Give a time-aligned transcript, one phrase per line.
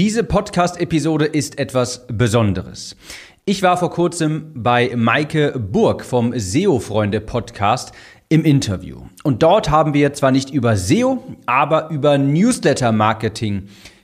[0.00, 2.96] Diese Podcast-Episode ist etwas Besonderes.
[3.44, 7.92] Ich war vor kurzem bei Maike Burg vom SEO-Freunde-Podcast
[8.30, 9.02] im Interview.
[9.24, 13.99] Und dort haben wir zwar nicht über SEO, aber über Newsletter-Marketing gesprochen.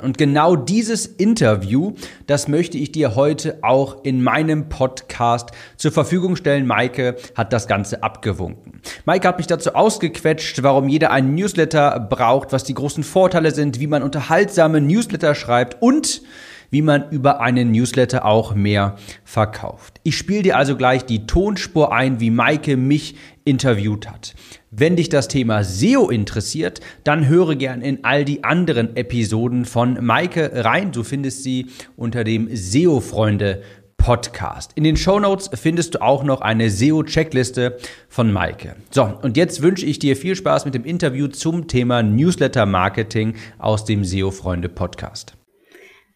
[0.00, 1.94] Und genau dieses Interview,
[2.26, 6.66] das möchte ich dir heute auch in meinem Podcast zur Verfügung stellen.
[6.66, 8.80] Maike hat das Ganze abgewunken.
[9.04, 13.78] Maike hat mich dazu ausgequetscht, warum jeder einen Newsletter braucht, was die großen Vorteile sind,
[13.78, 16.22] wie man unterhaltsame Newsletter schreibt und
[16.70, 20.00] wie man über einen Newsletter auch mehr verkauft.
[20.02, 24.34] Ich spiele dir also gleich die Tonspur ein, wie Maike mich interviewt hat.
[24.70, 30.04] Wenn dich das Thema SEO interessiert, dann höre gern in all die anderen Episoden von
[30.04, 30.92] Maike rein.
[30.92, 31.66] Du findest sie
[31.96, 33.62] unter dem SEO-Freunde
[33.96, 34.72] Podcast.
[34.74, 38.76] In den Show Notes findest du auch noch eine SEO-Checkliste von Maike.
[38.90, 43.34] So, und jetzt wünsche ich dir viel Spaß mit dem Interview zum Thema Newsletter Marketing
[43.58, 45.36] aus dem SEO-Freunde Podcast.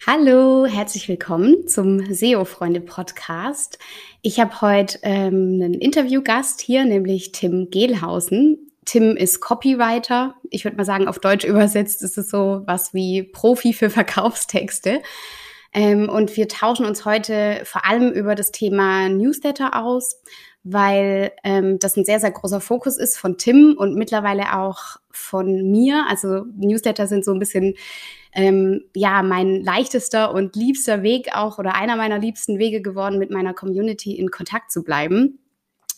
[0.06, 3.78] Hallo, herzlich willkommen zum SEO-Freunde-Podcast.
[4.22, 8.72] Ich habe heute ähm, einen Interviewgast hier, nämlich Tim Gehlhausen.
[8.86, 10.36] Tim ist Copywriter.
[10.48, 15.02] Ich würde mal sagen, auf Deutsch übersetzt ist es so was wie Profi für Verkaufstexte.
[15.74, 20.22] Ähm, und wir tauschen uns heute vor allem über das Thema Newsletter aus,
[20.64, 25.70] weil ähm, das ein sehr, sehr großer Fokus ist von Tim und mittlerweile auch von
[25.70, 26.06] mir.
[26.08, 27.74] Also Newsletter sind so ein bisschen
[28.32, 33.30] ähm, ja mein leichtester und liebster Weg auch oder einer meiner liebsten Wege geworden, mit
[33.30, 35.38] meiner Community in Kontakt zu bleiben.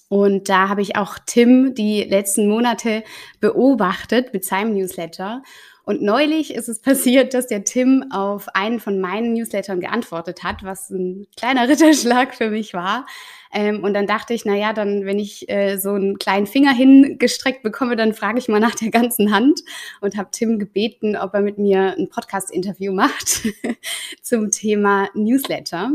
[0.08, 3.02] Und da habe ich auch Tim die letzten Monate
[3.40, 5.42] beobachtet mit seinem Newsletter.
[5.84, 10.62] Und neulich ist es passiert, dass der Tim auf einen von meinen Newslettern geantwortet hat,
[10.62, 13.06] was ein kleiner Ritterschlag für mich war.
[13.52, 16.72] Ähm, und dann dachte ich, na ja, dann, wenn ich äh, so einen kleinen Finger
[16.72, 19.60] hingestreckt bekomme, dann frage ich mal nach der ganzen Hand
[20.00, 23.42] und habe Tim gebeten, ob er mit mir ein Podcast-Interview macht
[24.22, 25.92] zum Thema Newsletter.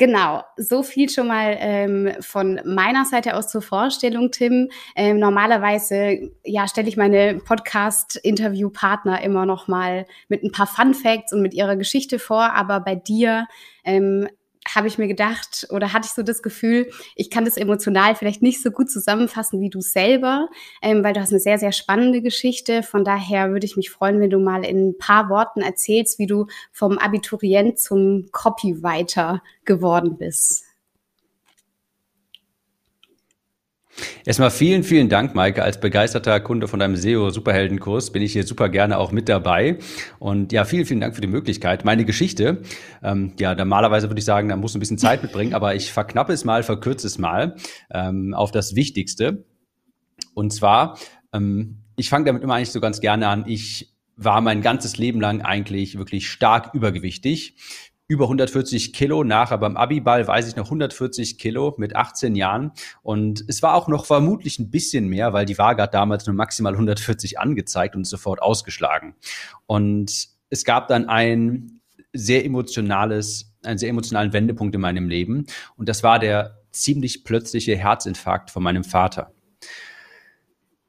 [0.00, 4.70] Genau, so viel schon mal ähm, von meiner Seite aus zur Vorstellung, Tim.
[4.94, 11.32] Ähm, normalerweise ja stelle ich meine Podcast-Interview-Partner immer noch mal mit ein paar Fun Facts
[11.32, 13.48] und mit ihrer Geschichte vor, aber bei dir
[13.82, 14.28] ähm,
[14.74, 18.42] habe ich mir gedacht oder hatte ich so das Gefühl, ich kann das emotional vielleicht
[18.42, 20.48] nicht so gut zusammenfassen wie du selber,
[20.82, 22.82] ähm, weil du hast eine sehr, sehr spannende Geschichte.
[22.82, 26.26] Von daher würde ich mich freuen, wenn du mal in ein paar Worten erzählst, wie
[26.26, 30.67] du vom Abiturient zum Copywriter geworden bist.
[34.24, 35.62] Erstmal vielen, vielen Dank, Maike.
[35.62, 39.78] Als begeisterter Kunde von deinem SEO-Superheldenkurs bin ich hier super gerne auch mit dabei.
[40.18, 41.84] Und ja, vielen, vielen Dank für die Möglichkeit.
[41.84, 42.62] Meine Geschichte,
[43.02, 46.32] ähm, ja, normalerweise würde ich sagen, da muss ein bisschen Zeit mitbringen, aber ich verknappe
[46.32, 47.56] es mal, verkürze es mal
[47.90, 49.44] ähm, auf das Wichtigste.
[50.34, 50.98] Und zwar,
[51.32, 53.44] ähm, ich fange damit immer eigentlich so ganz gerne an.
[53.46, 57.56] Ich war mein ganzes Leben lang eigentlich wirklich stark übergewichtig
[58.08, 62.72] über 140 Kilo, nachher beim Abiball weiß ich noch 140 Kilo mit 18 Jahren.
[63.02, 66.34] Und es war auch noch vermutlich ein bisschen mehr, weil die Waage hat damals nur
[66.34, 69.14] maximal 140 angezeigt und sofort ausgeschlagen.
[69.66, 71.80] Und es gab dann ein
[72.14, 75.46] sehr emotionales, einen sehr emotionalen Wendepunkt in meinem Leben.
[75.76, 79.34] Und das war der ziemlich plötzliche Herzinfarkt von meinem Vater.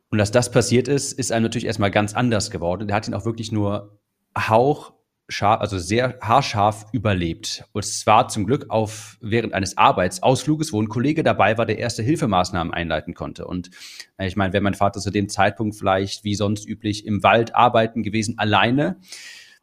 [0.09, 2.88] Und dass das passiert ist, ist einem natürlich erstmal ganz anders geworden.
[2.88, 4.00] Der hat ihn auch wirklich nur
[4.38, 4.94] Hauch
[5.30, 7.64] scharf, also sehr haarscharf überlebt.
[7.72, 12.04] Und zwar zum Glück auf während eines Arbeitsausfluges, wo ein Kollege dabei war, der erste
[12.04, 13.46] Hilfemaßnahmen einleiten konnte.
[13.46, 13.70] Und
[14.18, 17.56] äh, ich meine, wenn mein Vater zu dem Zeitpunkt vielleicht wie sonst üblich im Wald
[17.56, 18.98] arbeiten gewesen, alleine,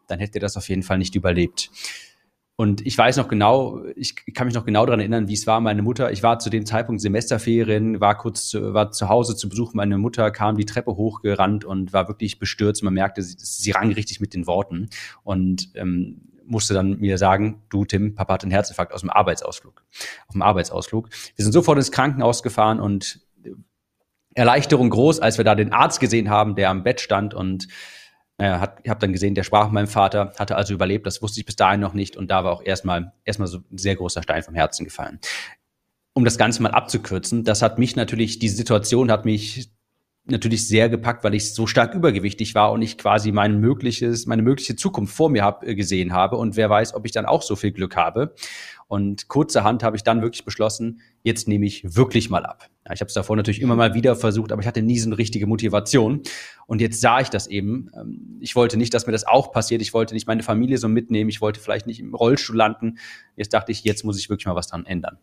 [0.07, 1.71] dann hätte er das auf jeden Fall nicht überlebt.
[2.59, 5.61] Und ich weiß noch genau, ich kann mich noch genau daran erinnern, wie es war.
[5.61, 9.51] Meine Mutter, ich war zu dem Zeitpunkt Semesterferien, war kurz zu, war zu Hause zu
[9.51, 9.75] Besuch.
[9.75, 12.83] Meine Mutter kam die Treppe hochgerannt und war wirklich bestürzt.
[12.83, 14.89] Man merkte, sie, sie rang richtig mit den Worten
[15.23, 19.85] und ähm, musste dann mir sagen, du Tim, Papa hat einen Herzinfarkt aus dem Arbeitsausflug,
[20.27, 21.11] auf dem Arbeitsausflug.
[21.35, 23.21] Wir sind sofort ins Krankenhaus gefahren und
[24.35, 27.69] Erleichterung groß, als wir da den Arzt gesehen haben, der am Bett stand und
[28.39, 31.23] naja, hat, ich habe dann gesehen, der sprach mit meinem Vater, hatte also überlebt, das
[31.23, 33.97] wusste ich bis dahin noch nicht und da war auch erstmal erstmal so ein sehr
[33.97, 35.21] großer Stein vom Herzen gefallen.
[36.13, 39.71] Um das Ganze mal abzukürzen, das hat mich natürlich, die Situation hat mich
[40.27, 44.43] natürlich sehr gepackt, weil ich so stark übergewichtig war und ich quasi mein mögliches, meine
[44.43, 47.43] mögliche Zukunft vor mir hab, äh, gesehen habe und wer weiß, ob ich dann auch
[47.43, 48.35] so viel Glück habe.
[48.89, 52.71] Und kurzerhand habe ich dann wirklich beschlossen, jetzt nehme ich wirklich mal ab.
[52.87, 55.09] Ja, ich habe es davor natürlich immer mal wieder versucht, aber ich hatte nie so
[55.09, 56.23] eine richtige Motivation.
[56.69, 57.91] Und jetzt sah ich das eben.
[58.01, 59.83] Ähm, ich wollte nicht, dass mir das auch passiert.
[59.83, 61.29] Ich wollte nicht meine Familie so mitnehmen.
[61.29, 62.99] Ich wollte vielleicht nicht im Rollstuhl landen.
[63.35, 65.19] Jetzt dachte ich, jetzt muss ich wirklich mal was dran ändern.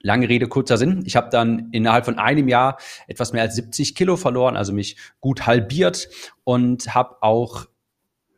[0.00, 1.02] Lange Rede, kurzer Sinn.
[1.04, 4.96] Ich habe dann innerhalb von einem Jahr etwas mehr als 70 Kilo verloren, also mich
[5.20, 6.08] gut halbiert
[6.44, 7.66] und habe auch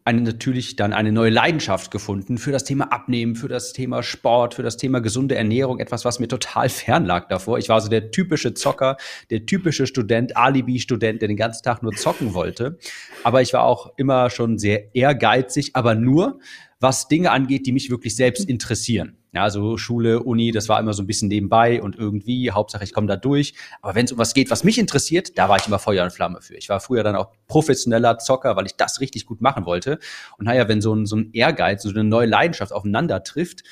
[0.05, 4.55] eine, natürlich dann eine neue Leidenschaft gefunden für das Thema Abnehmen, für das Thema Sport,
[4.55, 7.59] für das Thema gesunde Ernährung, etwas, was mir total fern lag davor.
[7.59, 8.97] Ich war so der typische Zocker,
[9.31, 12.79] der typische Student, Alibi-Student, der den ganzen Tag nur zocken wollte.
[13.23, 16.41] Aber ich war auch immer schon sehr ehrgeizig, aber nur,
[16.81, 19.17] was Dinge angeht, die mich wirklich selbst interessieren.
[19.34, 22.93] Ja, also Schule, Uni, das war immer so ein bisschen nebenbei und irgendwie, Hauptsache ich
[22.93, 23.55] komme da durch.
[23.81, 26.11] Aber wenn es um was geht, was mich interessiert, da war ich immer Feuer und
[26.11, 26.55] Flamme für.
[26.55, 29.99] Ich war früher dann auch professioneller Zocker, weil ich das richtig gut machen wollte.
[30.37, 33.62] Und naja, wenn so ein, so ein Ehrgeiz, so eine neue Leidenschaft aufeinander trifft,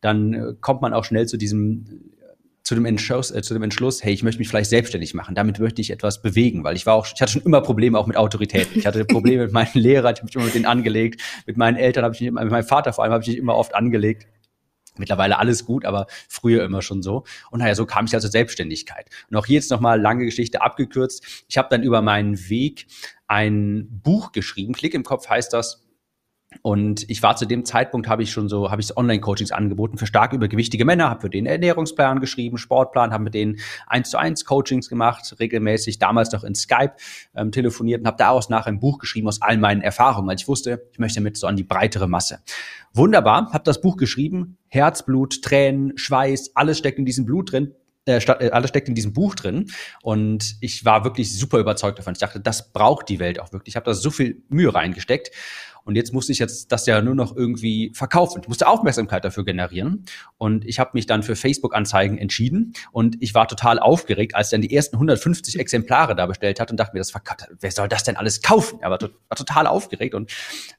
[0.00, 2.12] dann äh, kommt man auch schnell zu diesem
[2.66, 5.36] zu dem Entschluss, äh, zu dem Entschluss, hey, ich möchte mich vielleicht selbstständig machen.
[5.36, 8.08] Damit möchte ich etwas bewegen, weil ich war auch, ich hatte schon immer Probleme auch
[8.08, 8.76] mit Autoritäten.
[8.76, 11.20] Ich hatte Probleme mit meinen Lehrern, ich habe mich immer mit denen angelegt.
[11.46, 13.54] Mit meinen Eltern habe ich mich, mit meinem Vater vor allem habe ich mich immer
[13.54, 14.26] oft angelegt.
[14.98, 17.24] Mittlerweile alles gut, aber früher immer schon so.
[17.50, 19.08] Und naja, so kam ich also Selbstständigkeit.
[19.30, 21.44] Und auch hier jetzt nochmal lange Geschichte abgekürzt.
[21.48, 22.86] Ich habe dann über meinen Weg
[23.26, 24.72] ein Buch geschrieben.
[24.72, 25.85] Klick im Kopf heißt das.
[26.62, 30.06] Und ich war zu dem Zeitpunkt, habe ich schon so, habe ich Online-Coachings angeboten für
[30.06, 34.44] stark übergewichtige Männer, habe für den Ernährungsplan geschrieben, Sportplan, habe mit denen eins zu eins
[34.44, 36.92] Coachings gemacht, regelmäßig, damals noch in Skype
[37.34, 40.48] ähm, telefoniert und habe daraus nach ein Buch geschrieben aus all meinen Erfahrungen, weil ich
[40.48, 42.40] wusste, ich möchte damit so an die breitere Masse.
[42.92, 47.74] Wunderbar, habe das Buch geschrieben, Herzblut, Tränen, Schweiß, alles steckt in diesem Blut drin,
[48.06, 49.70] äh, äh, alles steckt in diesem Buch drin.
[50.02, 52.12] Und ich war wirklich super überzeugt davon.
[52.12, 53.72] Ich dachte, das braucht die Welt auch wirklich.
[53.72, 55.30] Ich habe da so viel Mühe reingesteckt.
[55.86, 58.40] Und jetzt musste ich jetzt das ja nur noch irgendwie verkaufen.
[58.42, 60.04] Ich musste Aufmerksamkeit dafür generieren.
[60.36, 62.74] Und ich habe mich dann für Facebook-Anzeigen entschieden.
[62.90, 66.76] Und ich war total aufgeregt, als dann die ersten 150 Exemplare da bestellt hat und
[66.78, 67.14] dachte mir, das
[67.60, 68.80] wer soll das denn alles kaufen?
[68.82, 70.32] Er war, to war total aufgeregt und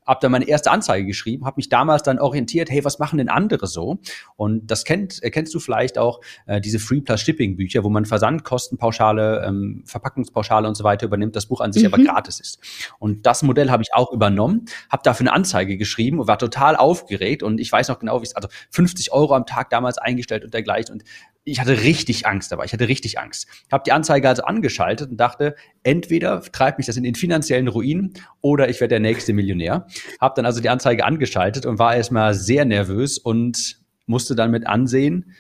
[0.05, 3.29] habe dann meine erste Anzeige geschrieben, habe mich damals dann orientiert, hey, was machen denn
[3.29, 3.99] andere so?
[4.35, 8.05] Und das kennt, kennst du vielleicht auch äh, diese Free Plus Shipping Bücher, wo man
[8.05, 11.93] Versandkostenpauschale, ähm, Verpackungspauschale und so weiter übernimmt, das Buch an sich mhm.
[11.93, 12.59] aber gratis ist.
[12.99, 14.65] Und das Modell habe ich auch übernommen,
[14.97, 18.25] habe dafür eine Anzeige geschrieben und war total aufgeregt und ich weiß noch genau, wie
[18.25, 21.03] es, also 50 Euro am Tag damals eingestellt und dergleichen und
[21.43, 23.47] ich hatte richtig Angst dabei, ich hatte richtig Angst.
[23.71, 28.13] Habe die Anzeige also angeschaltet und dachte, entweder treibt mich das in den finanziellen Ruin
[28.41, 29.87] oder ich werde der nächste Millionär.
[30.19, 33.77] Habe dann also die Anzeige angeschaltet und war erstmal sehr nervös und
[34.07, 35.33] musste dann mit ansehen,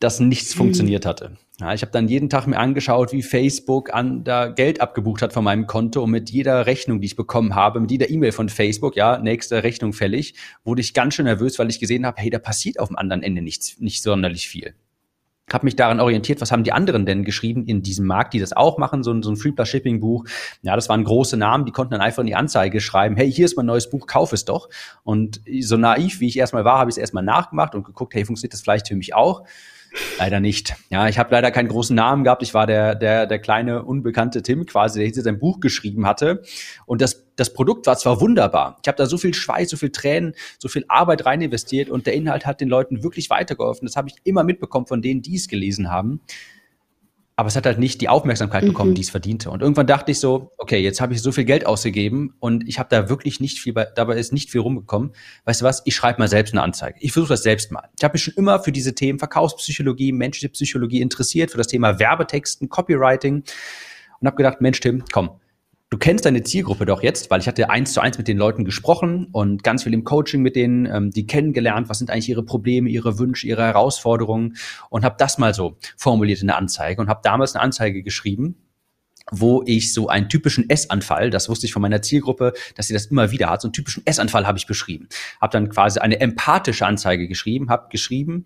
[0.00, 0.58] dass nichts mhm.
[0.58, 1.38] funktioniert hatte.
[1.60, 5.32] Ja, ich habe dann jeden Tag mir angeschaut, wie Facebook an da Geld abgebucht hat
[5.32, 8.48] von meinem Konto und mit jeder Rechnung, die ich bekommen habe, mit jeder E-Mail von
[8.48, 12.30] Facebook, ja, nächste Rechnung fällig, wurde ich ganz schön nervös, weil ich gesehen habe, hey,
[12.30, 14.74] da passiert auf dem anderen Ende nichts, nicht sonderlich viel.
[15.52, 18.52] Habe mich daran orientiert, was haben die anderen denn geschrieben in diesem Markt, die das
[18.52, 20.26] auch machen, so ein, so ein Free Plus Shipping Buch.
[20.62, 23.46] Ja, das waren große Namen, die konnten dann einfach in die Anzeige schreiben, hey, hier
[23.46, 24.68] ist mein neues Buch, kauf es doch.
[25.02, 28.24] Und so naiv, wie ich erstmal war, habe ich es erstmal nachgemacht und geguckt, hey,
[28.24, 29.42] funktioniert das vielleicht für mich auch?
[30.18, 30.74] Leider nicht.
[30.90, 32.42] Ja, ich habe leider keinen großen Namen gehabt.
[32.42, 36.42] Ich war der, der, der kleine, unbekannte Tim quasi, der hinter sein Buch geschrieben hatte.
[36.86, 38.78] Und das, das Produkt war zwar wunderbar.
[38.82, 42.06] Ich habe da so viel Schweiß, so viel Tränen, so viel Arbeit rein investiert und
[42.06, 43.86] der Inhalt hat den Leuten wirklich weitergeholfen.
[43.86, 46.20] Das habe ich immer mitbekommen von denen, die es gelesen haben
[47.38, 48.94] aber es hat halt nicht die Aufmerksamkeit bekommen, mhm.
[48.96, 49.48] die es verdiente.
[49.52, 52.80] Und irgendwann dachte ich so, okay, jetzt habe ich so viel Geld ausgegeben und ich
[52.80, 55.12] habe da wirklich nicht viel, bei, dabei ist nicht viel rumgekommen.
[55.44, 55.82] Weißt du was?
[55.84, 56.98] Ich schreibe mal selbst eine Anzeige.
[56.98, 57.90] Ich versuche das selbst mal.
[57.96, 62.00] Ich habe mich schon immer für diese Themen Verkaufspsychologie, menschliche Psychologie interessiert, für das Thema
[62.00, 63.44] Werbetexten, Copywriting
[64.20, 65.30] und habe gedacht, Mensch, Tim, komm,
[65.90, 68.66] Du kennst deine Zielgruppe doch jetzt, weil ich hatte eins zu eins mit den Leuten
[68.66, 72.42] gesprochen und ganz viel im Coaching mit denen, ähm, die kennengelernt, was sind eigentlich ihre
[72.42, 74.56] Probleme, ihre Wünsche, ihre Herausforderungen
[74.90, 78.67] und habe das mal so formuliert in der Anzeige und habe damals eine Anzeige geschrieben
[79.30, 83.06] wo ich so einen typischen Essanfall, das wusste ich von meiner Zielgruppe, dass sie das
[83.06, 85.08] immer wieder hat, so einen typischen Essanfall habe ich beschrieben.
[85.40, 88.44] Habe dann quasi eine empathische Anzeige geschrieben, habe geschrieben,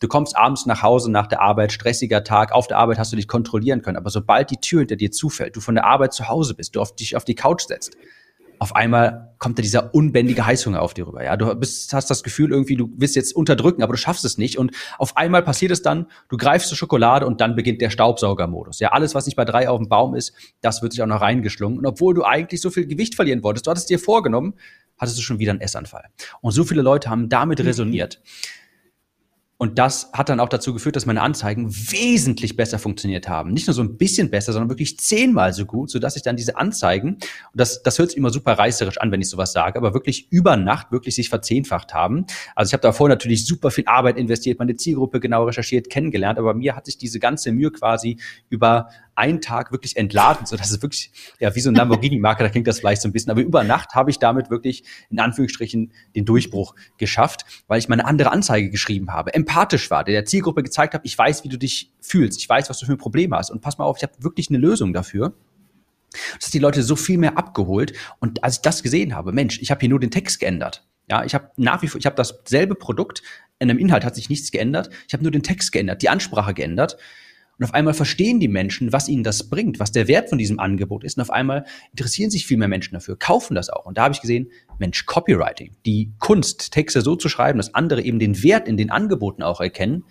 [0.00, 3.16] du kommst abends nach Hause nach der Arbeit, stressiger Tag, auf der Arbeit hast du
[3.16, 6.28] dich kontrollieren können, aber sobald die Tür hinter dir zufällt, du von der Arbeit zu
[6.28, 7.96] Hause bist, du auf dich auf die Couch setzt,
[8.64, 11.22] auf einmal kommt da dieser unbändige Heißhunger auf dir rüber.
[11.22, 14.38] Ja, du bist, hast das Gefühl irgendwie, du willst jetzt unterdrücken, aber du schaffst es
[14.38, 14.56] nicht.
[14.56, 18.80] Und auf einmal passiert es dann, du greifst zur Schokolade und dann beginnt der Staubsaugermodus.
[18.80, 21.20] Ja, alles, was nicht bei drei auf dem Baum ist, das wird sich auch noch
[21.20, 21.78] reingeschlungen.
[21.78, 24.54] Und obwohl du eigentlich so viel Gewicht verlieren wolltest, du hattest dir vorgenommen,
[24.96, 26.04] hattest du schon wieder einen Essanfall.
[26.40, 27.66] Und so viele Leute haben damit mhm.
[29.64, 33.50] Und das hat dann auch dazu geführt, dass meine Anzeigen wesentlich besser funktioniert haben.
[33.50, 36.58] Nicht nur so ein bisschen besser, sondern wirklich zehnmal so gut, sodass ich dann diese
[36.58, 37.20] Anzeigen, und
[37.54, 40.58] das, das hört sich immer super reißerisch an, wenn ich sowas sage, aber wirklich über
[40.58, 42.26] Nacht wirklich sich verzehnfacht haben.
[42.54, 46.52] Also ich habe davor natürlich super viel Arbeit investiert, meine Zielgruppe genau recherchiert, kennengelernt, aber
[46.52, 48.18] mir hat sich diese ganze Mühe quasi
[48.50, 52.48] über einen Tag wirklich entladen, so dass es wirklich, ja, wie so ein Lamborghini-Marke, da
[52.48, 55.92] klingt das vielleicht so ein bisschen, aber über Nacht habe ich damit wirklich in Anführungsstrichen
[56.14, 60.62] den Durchbruch geschafft, weil ich meine andere Anzeige geschrieben habe, empathisch war, der der Zielgruppe
[60.62, 63.34] gezeigt habe, ich weiß, wie du dich fühlst, ich weiß, was du für ein Problem
[63.34, 65.34] hast und pass mal auf, ich habe wirklich eine Lösung dafür.
[66.36, 67.92] Das hat die Leute so viel mehr abgeholt.
[68.20, 70.86] Und als ich das gesehen habe, Mensch, ich habe hier nur den Text geändert.
[71.10, 73.22] Ja, ich habe nach wie vor, ich habe dasselbe Produkt,
[73.58, 74.90] in dem Inhalt hat sich nichts geändert.
[75.06, 76.96] Ich habe nur den Text geändert, die Ansprache geändert.
[77.58, 80.58] Und auf einmal verstehen die Menschen, was ihnen das bringt, was der Wert von diesem
[80.58, 81.16] Angebot ist.
[81.16, 83.86] Und auf einmal interessieren sich viel mehr Menschen dafür, kaufen das auch.
[83.86, 88.02] Und da habe ich gesehen, Mensch, Copywriting, die Kunst, Texte so zu schreiben, dass andere
[88.02, 90.04] eben den Wert in den Angeboten auch erkennen,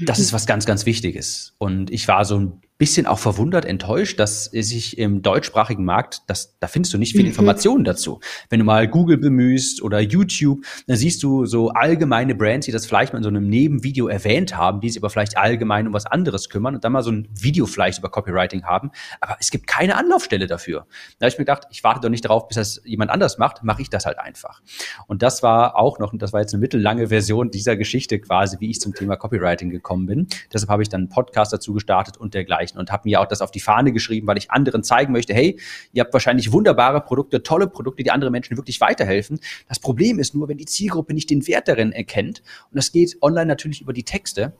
[0.00, 1.54] das ist was ganz, ganz Wichtiges.
[1.58, 6.58] Und ich war so ein bisschen auch verwundert, enttäuscht, dass sich im deutschsprachigen Markt, das,
[6.58, 7.28] da findest du nicht viele mhm.
[7.28, 8.18] Informationen dazu.
[8.50, 12.84] Wenn du mal Google bemühst oder YouTube, dann siehst du so allgemeine Brands, die das
[12.84, 16.06] vielleicht mal in so einem Nebenvideo erwähnt haben, die sich aber vielleicht allgemein um was
[16.06, 18.90] anderes kümmern und dann mal so ein Video vielleicht über Copywriting haben.
[19.20, 20.84] Aber es gibt keine Anlaufstelle dafür.
[21.20, 23.62] Da habe ich mir gedacht, ich warte doch nicht darauf, bis das jemand anders macht,
[23.62, 24.60] mache ich das halt einfach.
[25.06, 28.70] Und das war auch noch, das war jetzt eine mittellange Version dieser Geschichte quasi, wie
[28.70, 30.26] ich zum Thema Copywriting gekommen bin.
[30.52, 33.26] Deshalb habe ich dann einen Podcast dazu gestartet und dergleichen erreichen und habe mir auch
[33.26, 35.58] das auf die Fahne geschrieben, weil ich anderen zeigen möchte, hey,
[35.92, 39.40] ihr habt wahrscheinlich wunderbare Produkte, tolle Produkte, die andere Menschen wirklich weiterhelfen.
[39.68, 43.16] Das Problem ist nur, wenn die Zielgruppe nicht den Wert darin erkennt, und das geht
[43.22, 44.52] online natürlich über die Texte,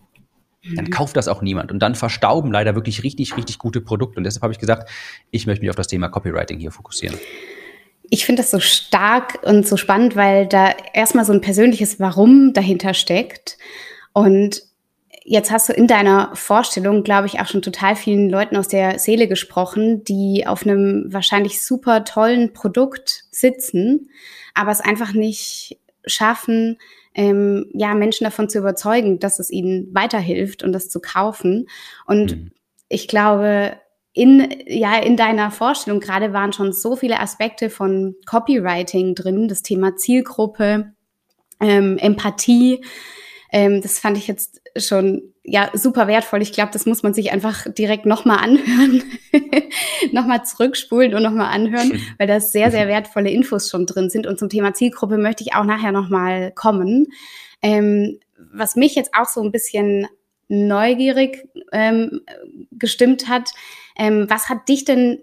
[0.76, 0.90] dann mhm.
[0.90, 1.73] kauft das auch niemand.
[1.73, 4.19] Und dann verstauben leider wirklich richtig, richtig gute Produkte.
[4.19, 4.88] Und deshalb habe ich gesagt,
[5.33, 7.19] ich möchte mich auf das Thema Copywriting hier fokussieren.
[8.11, 12.52] Ich finde das so stark und so spannend, weil da erstmal so ein persönliches Warum
[12.52, 13.59] dahinter steckt.
[14.12, 14.62] Und
[15.24, 18.98] jetzt hast du in deiner Vorstellung, glaube ich, auch schon total vielen Leuten aus der
[18.98, 24.10] Seele gesprochen, die auf einem wahrscheinlich super tollen Produkt sitzen,
[24.54, 26.78] aber es einfach nicht schaffen,
[27.14, 31.68] ähm, ja, Menschen davon zu überzeugen, dass es ihnen weiterhilft und das zu kaufen.
[32.06, 32.50] Und mhm.
[32.88, 33.76] ich glaube,
[34.14, 39.62] in, ja, in deiner Vorstellung gerade waren schon so viele Aspekte von Copywriting drin, das
[39.62, 40.92] Thema Zielgruppe,
[41.60, 42.82] ähm, Empathie.
[43.52, 46.40] Ähm, das fand ich jetzt schon ja super wertvoll.
[46.40, 49.02] Ich glaube, das muss man sich einfach direkt nochmal anhören,
[50.12, 54.26] nochmal zurückspulen und nochmal anhören, weil da sehr, sehr wertvolle Infos schon drin sind.
[54.26, 57.09] Und zum Thema Zielgruppe möchte ich auch nachher nochmal kommen.
[57.61, 58.18] Ähm,
[58.52, 60.06] was mich jetzt auch so ein bisschen
[60.49, 62.23] neugierig ähm,
[62.73, 63.50] gestimmt hat,
[63.97, 65.23] ähm, was hat dich denn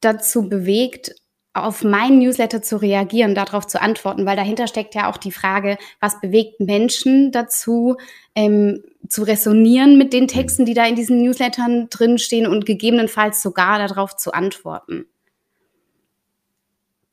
[0.00, 1.14] dazu bewegt,
[1.54, 5.78] auf meinen Newsletter zu reagieren, darauf zu antworten, weil dahinter steckt ja auch die Frage,
[6.00, 7.96] was bewegt Menschen dazu,
[8.34, 13.78] ähm, zu resonieren mit den Texten, die da in diesen Newslettern drinstehen und gegebenenfalls sogar
[13.78, 15.06] darauf zu antworten.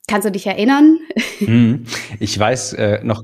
[0.07, 0.98] Kannst du dich erinnern?
[1.38, 1.86] Hm,
[2.19, 3.24] ich weiß äh, noch,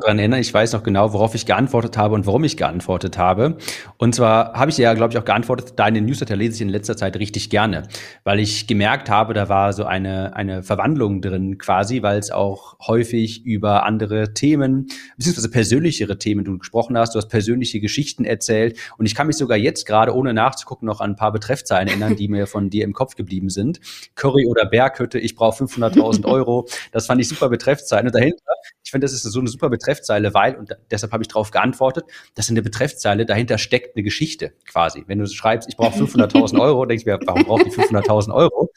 [0.00, 3.56] daran erinnern, ich weiß noch genau, worauf ich geantwortet habe und warum ich geantwortet habe.
[3.98, 6.96] Und zwar habe ich ja, glaube ich, auch geantwortet, deine Newsletter lese ich in letzter
[6.96, 7.84] Zeit richtig gerne,
[8.24, 12.76] weil ich gemerkt habe, da war so eine, eine Verwandlung drin quasi, weil es auch
[12.86, 18.78] häufig über andere Themen, beziehungsweise persönlichere Themen du gesprochen hast, du hast persönliche Geschichten erzählt
[18.98, 22.16] und ich kann mich sogar jetzt gerade, ohne nachzugucken, noch an ein paar Betreffzeilen erinnern,
[22.16, 23.80] die mir von dir im Kopf geblieben sind.
[24.14, 28.55] Curry oder Berghütte, ich brauche 500.000 Euro, das fand ich super Betreffzeilen und dahinter,
[28.86, 32.04] ich finde, das ist so eine super Betreffzeile, weil, und deshalb habe ich darauf geantwortet,
[32.36, 35.02] dass in der Betreffzeile dahinter steckt eine Geschichte quasi.
[35.08, 38.70] Wenn du schreibst, ich brauche 500.000 Euro, denkst du mir, warum braucht die 500.000 Euro?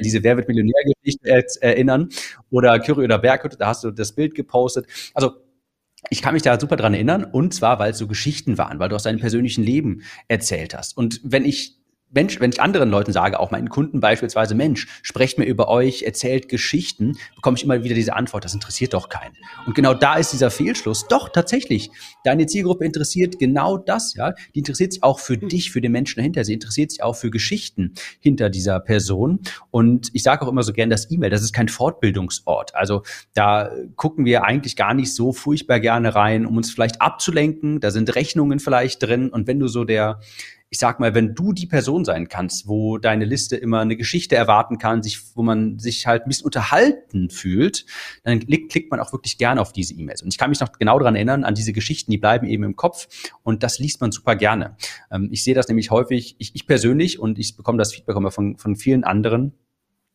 [0.00, 2.08] Diese Wer wird Millionär-Geschichte erinnern.
[2.50, 4.88] Oder Curry oder Berghütte, da hast du das Bild gepostet.
[5.14, 5.34] Also
[6.10, 8.88] ich kann mich da super dran erinnern, und zwar, weil es so Geschichten waren, weil
[8.88, 10.96] du aus deinem persönlichen Leben erzählt hast.
[10.96, 11.78] Und wenn ich
[12.10, 16.02] Mensch, wenn ich anderen Leuten sage, auch meinen Kunden beispielsweise, Mensch, sprecht mir über euch,
[16.02, 19.34] erzählt Geschichten, bekomme ich immer wieder diese Antwort, das interessiert doch keinen.
[19.66, 21.06] Und genau da ist dieser Fehlschluss.
[21.08, 21.90] Doch, tatsächlich.
[22.24, 24.34] Deine Zielgruppe interessiert genau das, ja.
[24.54, 25.48] Die interessiert sich auch für hm.
[25.48, 26.44] dich, für den Menschen dahinter.
[26.44, 29.40] Sie interessiert sich auch für Geschichten hinter dieser Person.
[29.70, 32.74] Und ich sage auch immer so gern, das E-Mail, das ist kein Fortbildungsort.
[32.74, 33.02] Also
[33.34, 37.80] da gucken wir eigentlich gar nicht so furchtbar gerne rein, um uns vielleicht abzulenken.
[37.80, 39.28] Da sind Rechnungen vielleicht drin.
[39.28, 40.20] Und wenn du so der,
[40.68, 44.34] ich sag mal, wenn du die Person sein kannst, wo deine Liste immer eine Geschichte
[44.34, 47.86] erwarten kann, sich, wo man sich halt ein bisschen unterhalten fühlt,
[48.24, 50.22] dann klickt man auch wirklich gerne auf diese E-Mails.
[50.22, 52.74] Und ich kann mich noch genau daran erinnern, an diese Geschichten, die bleiben eben im
[52.74, 53.06] Kopf
[53.42, 54.76] und das liest man super gerne.
[55.10, 58.32] Ähm, ich sehe das nämlich häufig, ich, ich persönlich und ich bekomme das Feedback immer
[58.32, 59.52] von, von vielen anderen,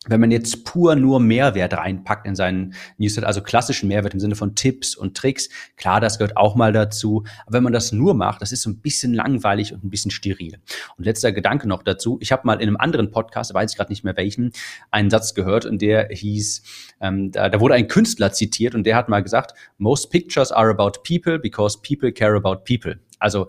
[0.07, 4.35] wenn man jetzt pur nur Mehrwert reinpackt in seinen Newsletter, also klassischen Mehrwert im Sinne
[4.35, 7.23] von Tipps und Tricks, klar, das gehört auch mal dazu.
[7.45, 10.09] Aber wenn man das nur macht, das ist so ein bisschen langweilig und ein bisschen
[10.09, 10.57] steril.
[10.97, 12.17] Und letzter Gedanke noch dazu.
[12.19, 14.53] Ich habe mal in einem anderen Podcast, weiß ich gerade nicht mehr welchen,
[14.89, 16.63] einen Satz gehört und der hieß,
[16.99, 20.71] ähm, da, da wurde ein Künstler zitiert und der hat mal gesagt, most pictures are
[20.71, 22.97] about people because people care about people.
[23.19, 23.47] Also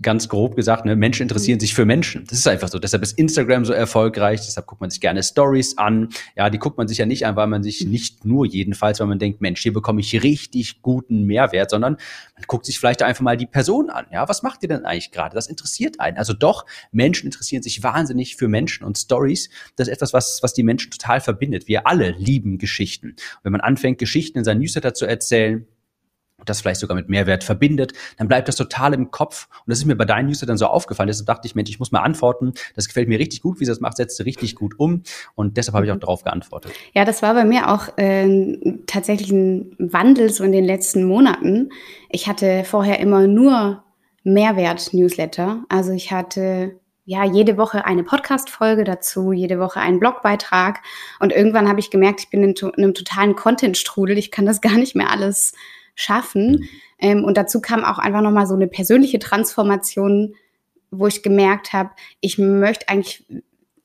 [0.00, 1.60] ganz grob gesagt, ne, Menschen interessieren mhm.
[1.60, 2.24] sich für Menschen.
[2.28, 2.78] Das ist einfach so.
[2.78, 4.40] Deshalb ist Instagram so erfolgreich.
[4.40, 6.08] Deshalb guckt man sich gerne Stories an.
[6.36, 7.90] Ja, die guckt man sich ja nicht an, weil man sich mhm.
[7.90, 11.96] nicht nur jedenfalls, weil man denkt, Mensch, hier bekomme ich richtig guten Mehrwert, sondern
[12.34, 14.06] man guckt sich vielleicht einfach mal die Person an.
[14.12, 15.34] Ja, was macht ihr denn eigentlich gerade?
[15.34, 16.16] Das interessiert einen.
[16.16, 19.50] Also doch, Menschen interessieren sich wahnsinnig für Menschen und Stories.
[19.76, 21.68] Das ist etwas, was, was die Menschen total verbindet.
[21.68, 23.08] Wir alle lieben Geschichten.
[23.08, 25.66] Und wenn man anfängt, Geschichten in seinen Newsletter zu erzählen,
[26.44, 29.48] das vielleicht sogar mit Mehrwert verbindet, dann bleibt das total im Kopf.
[29.64, 31.06] Und das ist mir bei deinen Newsletter dann so aufgefallen.
[31.06, 32.52] Deshalb dachte ich, Mensch, ich muss mal antworten.
[32.74, 35.02] Das gefällt mir richtig gut, wie sie das macht, setzt sie richtig gut um.
[35.34, 36.72] Und deshalb habe ich auch darauf geantwortet.
[36.94, 41.70] Ja, das war bei mir auch äh, tatsächlich ein Wandel so in den letzten Monaten.
[42.08, 43.82] Ich hatte vorher immer nur
[44.24, 45.64] Mehrwert-Newsletter.
[45.68, 50.80] Also ich hatte ja, jede Woche eine Podcast-Folge dazu, jede Woche einen Blogbeitrag.
[51.18, 54.16] Und irgendwann habe ich gemerkt, ich bin in, in einem totalen Content-Strudel.
[54.18, 55.52] Ich kann das gar nicht mehr alles
[55.94, 56.52] schaffen.
[56.52, 56.68] Mhm.
[56.98, 60.34] Ähm, und dazu kam auch einfach nochmal so eine persönliche Transformation,
[60.90, 63.24] wo ich gemerkt habe, ich möchte eigentlich,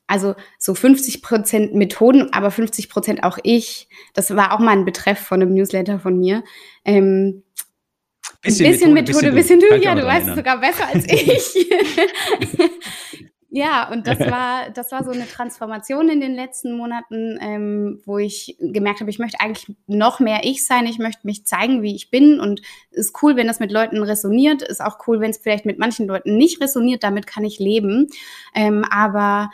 [0.07, 3.87] also so 50 Prozent Methoden, aber 50 Prozent auch ich.
[4.13, 6.43] Das war auch mal ein Betreff von einem Newsletter von mir.
[6.85, 7.43] Ähm,
[8.41, 9.83] Bisschen, ein bisschen Methode, Methode bisschen, bisschen du.
[9.83, 11.69] Ja, du weißt es sogar besser als ich.
[13.49, 18.17] Ja, und das war, das war so eine Transformation in den letzten Monaten, ähm, wo
[18.17, 20.85] ich gemerkt habe, ich möchte eigentlich noch mehr ich sein.
[20.85, 22.39] Ich möchte mich zeigen, wie ich bin.
[22.39, 22.61] Und
[22.91, 24.61] ist cool, wenn das mit Leuten resoniert.
[24.61, 27.03] Ist auch cool, wenn es vielleicht mit manchen Leuten nicht resoniert.
[27.03, 28.07] Damit kann ich leben.
[28.53, 29.49] Ähm, aber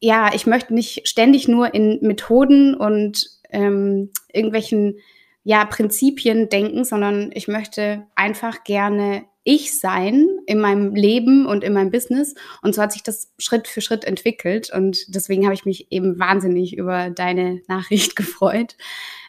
[0.00, 4.98] ja, ich möchte nicht ständig nur in Methoden und ähm, irgendwelchen
[5.44, 11.74] ja, Prinzipien denken, sondern ich möchte einfach gerne ich sein in meinem Leben und in
[11.74, 12.34] meinem Business.
[12.62, 14.70] Und so hat sich das Schritt für Schritt entwickelt.
[14.72, 18.76] Und deswegen habe ich mich eben wahnsinnig über deine Nachricht gefreut.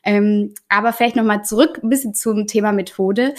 [0.03, 3.33] Ähm, aber vielleicht nochmal zurück ein bisschen zum Thema Methode.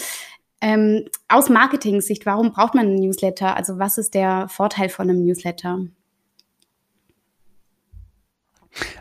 [0.61, 3.55] Ähm, aus Marketing-Sicht, warum braucht man einen Newsletter?
[3.55, 5.79] Also was ist der Vorteil von einem Newsletter?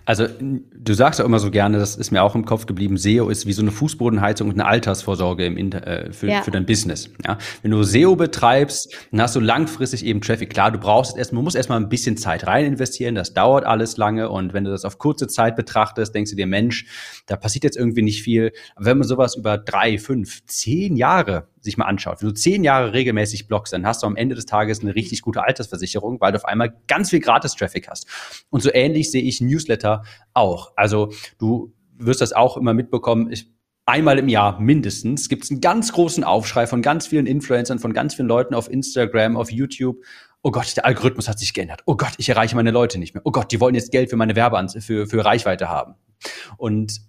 [0.05, 3.29] Also du sagst ja immer so gerne, das ist mir auch im Kopf geblieben, SEO
[3.29, 6.43] ist wie so eine Fußbodenheizung und eine Altersvorsorge im Inter äh, für, ja.
[6.43, 7.11] für dein Business.
[7.25, 7.39] Ja?
[7.63, 10.51] Wenn du SEO betreibst, dann hast du langfristig eben Traffic.
[10.51, 13.97] Klar, du brauchst erst, man muss erstmal ein bisschen Zeit rein investieren, das dauert alles
[13.97, 16.87] lange und wenn du das auf kurze Zeit betrachtest, denkst du dir, Mensch,
[17.27, 18.53] da passiert jetzt irgendwie nicht viel.
[18.75, 22.65] Aber wenn man sowas über drei, fünf, zehn Jahre sich mal anschaut, wenn du zehn
[22.65, 26.33] Jahre regelmäßig blockst, dann hast du am Ende des Tages eine richtig gute Altersversicherung, weil
[26.33, 28.07] du auf einmal ganz viel Gratis-Traffic hast.
[28.49, 30.03] Und so ähnlich sehe ich Newsletter
[30.33, 30.73] auch.
[30.77, 33.31] Also du wirst das auch immer mitbekommen.
[33.31, 33.51] Ich,
[33.85, 37.93] einmal im Jahr mindestens gibt es einen ganz großen Aufschrei von ganz vielen Influencern, von
[37.93, 40.03] ganz vielen Leuten auf Instagram, auf YouTube.
[40.43, 41.83] Oh Gott, der Algorithmus hat sich geändert.
[41.87, 43.23] Oh Gott, ich erreiche meine Leute nicht mehr.
[43.25, 45.95] Oh Gott, die wollen jetzt Geld für meine Werbeanz für, für Reichweite haben.
[46.57, 47.01] Und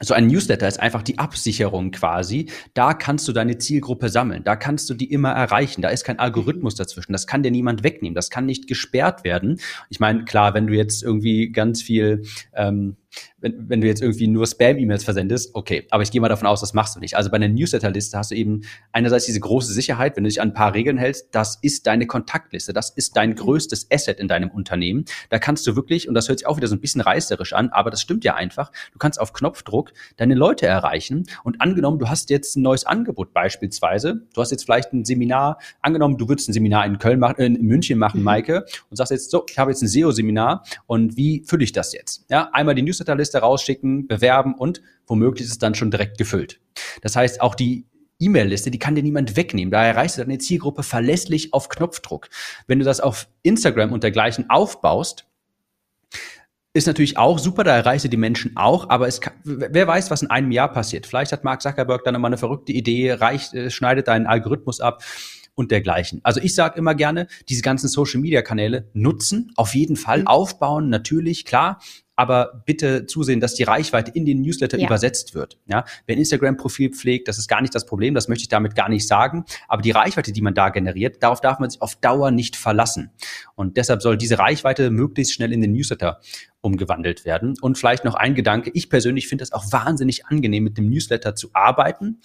[0.00, 2.50] so ein Newsletter ist einfach die Absicherung quasi.
[2.74, 4.42] Da kannst du deine Zielgruppe sammeln.
[4.42, 5.82] Da kannst du die immer erreichen.
[5.82, 7.12] Da ist kein Algorithmus dazwischen.
[7.12, 8.14] Das kann dir niemand wegnehmen.
[8.14, 9.60] Das kann nicht gesperrt werden.
[9.90, 12.96] Ich meine, klar, wenn du jetzt irgendwie ganz viel ähm,
[13.40, 16.60] wenn, wenn du jetzt irgendwie nur Spam-E-Mails versendest, okay, aber ich gehe mal davon aus,
[16.60, 17.16] das machst du nicht.
[17.16, 20.48] Also bei einer Newsletter-Liste hast du eben einerseits diese große Sicherheit, wenn du dich an
[20.48, 24.50] ein paar Regeln hältst, das ist deine Kontaktliste, das ist dein größtes Asset in deinem
[24.50, 25.04] Unternehmen.
[25.30, 27.68] Da kannst du wirklich, und das hört sich auch wieder so ein bisschen reißerisch an,
[27.70, 32.08] aber das stimmt ja einfach, du kannst auf Knopfdruck deine Leute erreichen und angenommen, du
[32.08, 36.48] hast jetzt ein neues Angebot beispielsweise, du hast jetzt vielleicht ein Seminar, angenommen, du würdest
[36.48, 38.24] ein Seminar in Köln machen, äh, in München machen, mhm.
[38.24, 41.92] Maike, und sagst jetzt, so, ich habe jetzt ein SEO-Seminar und wie fülle ich das
[41.92, 42.24] jetzt?
[42.30, 46.60] Ja, einmal die Newsletter-Liste Liste rausschicken, bewerben und womöglich ist es dann schon direkt gefüllt.
[47.02, 47.86] Das heißt, auch die
[48.18, 49.70] E-Mail-Liste, die kann dir niemand wegnehmen.
[49.70, 52.28] Da erreichst du deine Zielgruppe verlässlich auf Knopfdruck.
[52.66, 55.26] Wenn du das auf Instagram und dergleichen aufbaust,
[56.72, 60.10] ist natürlich auch super, da erreichst du die Menschen auch, aber es kann, wer weiß,
[60.10, 61.06] was in einem Jahr passiert.
[61.06, 65.02] Vielleicht hat Mark Zuckerberg dann immer eine verrückte Idee, reicht, äh, schneidet deinen Algorithmus ab
[65.54, 66.20] und dergleichen.
[66.22, 70.26] Also ich sage immer gerne, diese ganzen Social-Media-Kanäle nutzen, auf jeden Fall mhm.
[70.26, 71.78] aufbauen, natürlich, klar,
[72.16, 74.86] aber bitte zusehen, dass die Reichweite in den Newsletter ja.
[74.86, 75.58] übersetzt wird.
[75.66, 78.76] Ja, wer ein Instagram-Profil pflegt, das ist gar nicht das Problem, das möchte ich damit
[78.76, 79.44] gar nicht sagen.
[79.68, 83.10] Aber die Reichweite, die man da generiert, darauf darf man sich auf Dauer nicht verlassen.
[83.54, 86.20] Und deshalb soll diese Reichweite möglichst schnell in den Newsletter
[86.60, 87.54] umgewandelt werden.
[87.60, 88.70] Und vielleicht noch ein Gedanke.
[88.74, 92.20] Ich persönlich finde es auch wahnsinnig angenehm, mit dem Newsletter zu arbeiten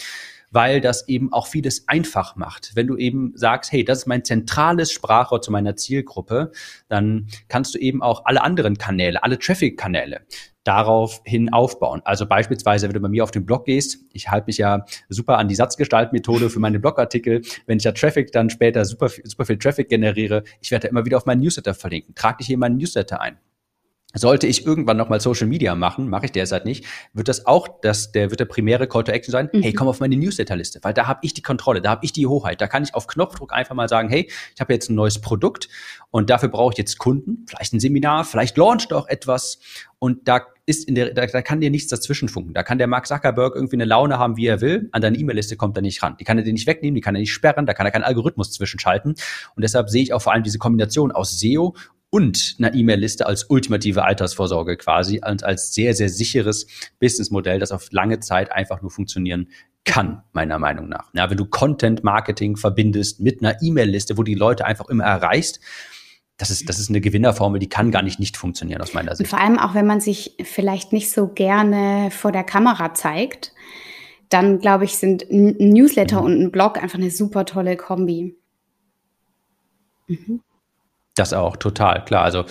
[0.51, 2.71] weil das eben auch vieles einfach macht.
[2.75, 6.51] Wenn du eben sagst, hey, das ist mein zentrales Sprachrohr zu meiner Zielgruppe,
[6.87, 10.21] dann kannst du eben auch alle anderen Kanäle, alle Traffic-Kanäle
[10.63, 12.01] daraufhin aufbauen.
[12.03, 15.37] Also beispielsweise, wenn du bei mir auf den Blog gehst, ich halte mich ja super
[15.37, 17.41] an die Satzgestaltmethode für meine Blogartikel.
[17.65, 21.17] Wenn ich ja Traffic dann später super, super viel Traffic generiere, ich werde immer wieder
[21.17, 22.13] auf meinen Newsletter verlinken.
[22.13, 23.37] Trag dich hier in meinen Newsletter ein.
[24.15, 28.11] Sollte ich irgendwann nochmal Social Media machen, mache ich derzeit nicht, wird das auch, das,
[28.11, 29.61] der wird der primäre Call to Action sein, mhm.
[29.61, 32.25] hey, komm auf meine Newsletterliste, weil da habe ich die Kontrolle, da habe ich die
[32.25, 35.21] Hoheit, da kann ich auf Knopfdruck einfach mal sagen, hey, ich habe jetzt ein neues
[35.21, 35.69] Produkt
[36.09, 39.59] und dafür brauche ich jetzt Kunden, vielleicht ein Seminar, vielleicht launcht auch etwas
[39.99, 42.53] und da ist in der, da, da kann dir nichts dazwischen funken.
[42.53, 44.87] Da kann der Mark Zuckerberg irgendwie eine Laune haben, wie er will.
[44.91, 46.15] An deine E-Mail-Liste kommt er nicht ran.
[46.19, 48.03] Die kann er dir nicht wegnehmen, die kann er nicht sperren, da kann er keinen
[48.03, 49.15] Algorithmus zwischenschalten.
[49.55, 51.73] Und deshalb sehe ich auch vor allem diese Kombination aus SEO
[52.09, 56.67] und einer E-Mail-Liste als ultimative Altersvorsorge quasi und als sehr, sehr sicheres
[56.99, 59.49] Businessmodell, das auf lange Zeit einfach nur funktionieren
[59.85, 61.13] kann, meiner Meinung nach.
[61.13, 65.59] Ja, wenn du Content-Marketing verbindest mit einer E-Mail-Liste, wo die Leute einfach immer erreichst,
[66.37, 69.31] das ist, das ist eine Gewinnerformel, die kann gar nicht nicht funktionieren aus meiner Sicht.
[69.31, 73.53] Und vor allem auch, wenn man sich vielleicht nicht so gerne vor der Kamera zeigt,
[74.29, 76.25] dann glaube ich, sind ein Newsletter mhm.
[76.25, 78.37] und ein Blog einfach eine super tolle Kombi.
[80.07, 80.41] Mhm.
[81.19, 82.23] Das auch, total, klar.
[82.23, 82.45] Also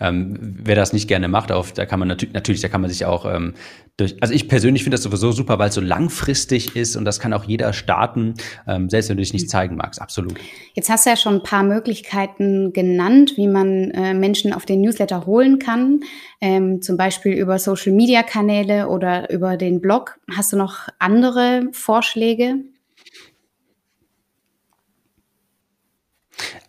[0.00, 2.90] ähm, wer das nicht gerne macht, auf, da kann man natürlich, natürlich, da kann man
[2.90, 3.54] sich auch ähm,
[3.96, 7.20] durch, also ich persönlich finde das sowieso super, weil es so langfristig ist und das
[7.20, 8.34] kann auch jeder starten,
[8.66, 10.34] ähm, selbst wenn du dich nicht zeigen magst, absolut.
[10.74, 14.80] Jetzt hast du ja schon ein paar Möglichkeiten genannt, wie man äh, Menschen auf den
[14.80, 16.00] Newsletter holen kann,
[16.40, 20.18] ähm, zum Beispiel über Social-Media-Kanäle oder über den Blog.
[20.36, 22.64] Hast du noch andere Vorschläge?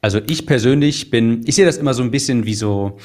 [0.01, 2.97] Also ich persönlich bin, ich sehe das immer so ein bisschen wie so,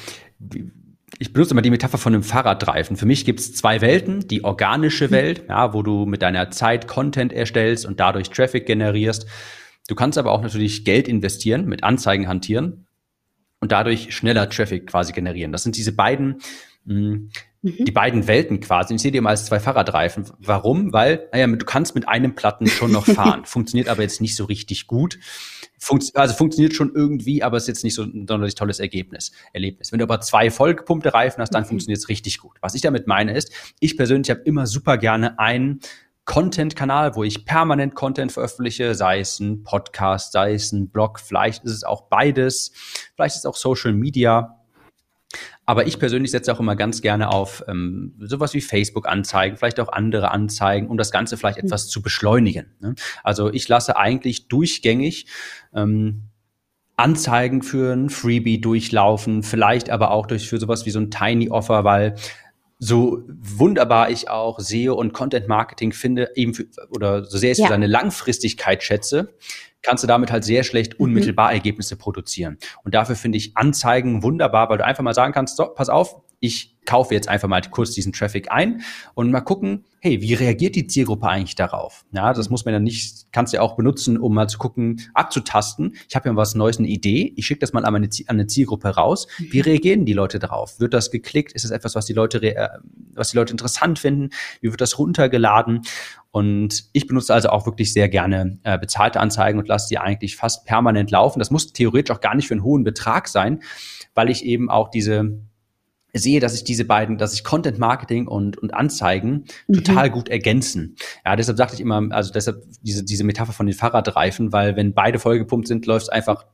[1.19, 2.97] ich benutze immer die Metapher von einem Fahrradreifen.
[2.97, 4.27] Für mich gibt es zwei Welten.
[4.27, 9.25] Die organische Welt, ja, wo du mit deiner Zeit Content erstellst und dadurch Traffic generierst.
[9.87, 12.87] Du kannst aber auch natürlich Geld investieren, mit Anzeigen hantieren
[13.59, 15.51] und dadurch schneller Traffic quasi generieren.
[15.51, 16.39] Das sind diese beiden
[16.85, 17.29] mh, hm.
[17.65, 18.93] Die beiden Welten quasi.
[18.93, 20.25] Ich sehe die mal als zwei Fahrradreifen.
[20.37, 20.93] Warum?
[20.93, 23.45] Weil, naja, du kannst mit einem Platten schon noch fahren.
[23.45, 25.17] funktioniert aber jetzt nicht so richtig gut.
[25.79, 29.91] Funkt, also funktioniert schon irgendwie, aber ist jetzt nicht so ein sonderlich tolles Ergebnis, Erlebnis.
[29.91, 31.67] Wenn du aber zwei vollgepumpte Reifen hast, dann mhm.
[31.67, 32.57] funktioniert es richtig gut.
[32.61, 35.79] Was ich damit meine ist, ich persönlich habe immer super gerne einen
[36.25, 41.63] Content-Kanal, wo ich permanent Content veröffentliche, sei es ein Podcast, sei es ein Blog, vielleicht
[41.63, 42.71] ist es auch beides,
[43.15, 44.54] vielleicht ist es auch Social Media.
[45.65, 49.89] Aber ich persönlich setze auch immer ganz gerne auf ähm, sowas wie Facebook-Anzeigen, vielleicht auch
[49.89, 51.65] andere Anzeigen, um das Ganze vielleicht mhm.
[51.65, 52.75] etwas zu beschleunigen.
[52.79, 52.95] Ne?
[53.23, 55.27] Also ich lasse eigentlich durchgängig
[55.73, 56.23] ähm,
[56.97, 61.49] Anzeigen für ein Freebie durchlaufen, vielleicht aber auch durch für sowas wie so ein Tiny
[61.49, 62.15] Offer, weil
[62.77, 67.57] so wunderbar ich auch SEO und Content Marketing finde, eben für, oder so sehr ich
[67.57, 67.67] ja.
[67.67, 69.33] seine Langfristigkeit schätze,
[69.85, 71.05] kannst du damit halt sehr schlecht mhm.
[71.05, 72.57] unmittelbar Ergebnisse produzieren.
[72.83, 76.21] Und dafür finde ich Anzeigen wunderbar, weil du einfach mal sagen kannst, so, pass auf,
[76.39, 78.81] ich kaufe jetzt einfach mal kurz diesen Traffic ein
[79.15, 82.05] und mal gucken, hey, wie reagiert die Zielgruppe eigentlich darauf?
[82.11, 85.01] Ja, das muss man ja nicht, kannst du ja auch benutzen, um mal zu gucken,
[85.15, 85.95] abzutasten.
[86.07, 87.33] Ich habe ja was Neues, eine Idee.
[87.35, 89.27] Ich schicke das mal an eine, an eine Zielgruppe raus.
[89.39, 89.63] Wie mhm.
[89.63, 90.79] reagieren die Leute darauf?
[90.79, 91.53] Wird das geklickt?
[91.53, 92.69] Ist das etwas, was die Leute, äh,
[93.15, 94.29] was die Leute interessant finden?
[94.61, 95.81] Wie wird das runtergeladen?
[96.35, 100.35] Und ich benutze also auch wirklich sehr gerne äh, bezahlte Anzeigen und lasse die eigentlich
[100.35, 101.39] fast permanent laufen.
[101.39, 103.61] Das muss theoretisch auch gar nicht für einen hohen Betrag sein,
[104.15, 105.39] weil ich eben auch diese
[106.11, 109.75] sehe, dass ich diese beiden, dass sich Content Marketing und, und Anzeigen mhm.
[109.75, 110.97] total gut ergänzen.
[111.25, 114.93] Ja, deshalb sagte ich immer, also deshalb diese, diese Metapher von den Fahrradreifen, weil wenn
[114.93, 116.45] beide vollgepumpt sind, läuft es einfach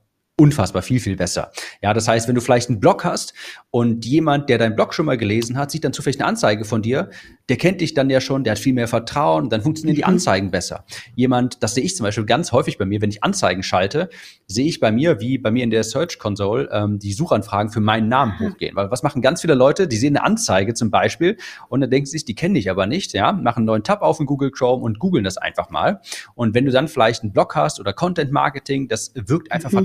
[0.41, 1.51] unfassbar viel, viel besser.
[1.84, 3.36] Ja, das heißt, wenn du vielleicht einen Blog hast
[3.69, 6.82] und jemand, der deinen Blog schon mal gelesen hat, sieht dann zufällig eine Anzeige von
[6.82, 7.12] dir,
[7.47, 10.15] der kennt dich dann ja schon, der hat viel mehr Vertrauen, dann funktionieren die mhm.
[10.15, 10.84] Anzeigen besser.
[11.13, 14.10] Jemand, das sehe ich zum Beispiel ganz häufig bei mir, wenn ich Anzeigen schalte,
[14.47, 17.80] sehe ich bei mir, wie bei mir in der Search Console, ähm, die Suchanfragen für
[17.80, 18.75] meinen Namen hochgehen.
[18.75, 19.88] Weil was machen ganz viele Leute?
[19.88, 21.38] Die sehen eine Anzeige zum Beispiel
[21.69, 24.01] und dann denken sie sich, die kenne ich aber nicht, ja, machen einen neuen Tab
[24.01, 26.01] auf in Google Chrome und googeln das einfach mal.
[26.34, 29.77] Und wenn du dann vielleicht einen Blog hast oder Content Marketing, das wirkt einfach mhm.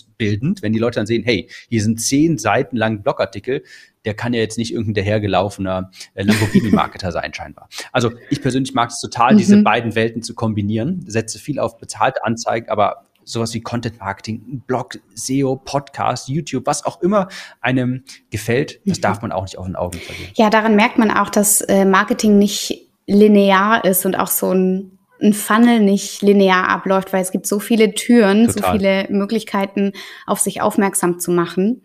[0.00, 3.62] Vertrauensbildend, wenn die Leute dann sehen, hey, hier sind zehn Seiten lang Blogartikel,
[4.04, 7.68] der kann ja jetzt nicht irgendein dahergelaufener äh, Lamborghini-Marketer sein, scheinbar.
[7.92, 9.38] Also ich persönlich mag es total, mhm.
[9.38, 14.62] diese beiden Welten zu kombinieren, setze viel auf bezahlte Anzeigen, aber sowas wie Content Marketing,
[14.66, 17.28] Blog, SEO, Podcast, YouTube, was auch immer
[17.60, 19.02] einem gefällt, das mhm.
[19.02, 20.32] darf man auch nicht auf den Augen verlieren.
[20.36, 24.98] Ja, daran merkt man auch, dass äh, Marketing nicht linear ist und auch so ein
[25.22, 28.62] ein Funnel nicht linear abläuft, weil es gibt so viele Türen, Total.
[28.62, 29.92] so viele Möglichkeiten,
[30.26, 31.82] auf sich aufmerksam zu machen.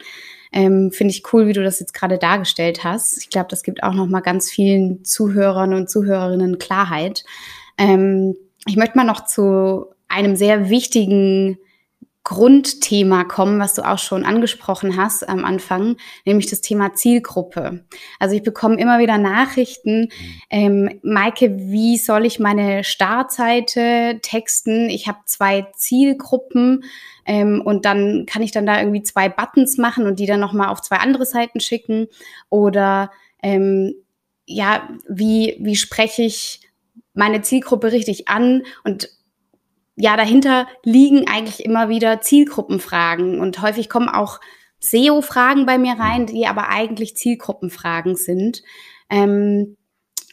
[0.52, 3.17] Ähm, Finde ich cool, wie du das jetzt gerade dargestellt hast.
[3.17, 7.26] Ich glaube, das gibt auch noch mal ganz vielen Zuhörern und Zuhörerinnen Klarheit.
[7.78, 11.58] Ähm, ich möchte mal noch zu einem sehr wichtigen
[12.25, 17.85] Grundthema kommen, was du auch schon angesprochen hast am Anfang, nämlich das Thema Zielgruppe.
[18.19, 20.09] Also ich bekomme immer wieder Nachrichten,
[20.49, 24.89] ähm, Maike, wie soll ich meine Startseite texten?
[24.89, 26.85] Ich habe zwei Zielgruppen
[27.27, 30.69] ähm, und dann kann ich dann da irgendwie zwei Buttons machen und die dann nochmal
[30.69, 32.07] auf zwei andere Seiten schicken.
[32.49, 33.11] Oder
[33.43, 33.93] ähm,
[34.47, 36.61] ja, wie, wie spreche ich
[37.13, 39.09] meine Zielgruppe richtig an und
[39.95, 44.39] ja, dahinter liegen eigentlich immer wieder Zielgruppenfragen und häufig kommen auch
[44.79, 48.62] SEO-Fragen bei mir rein, die aber eigentlich Zielgruppenfragen sind.
[49.10, 49.77] Ähm,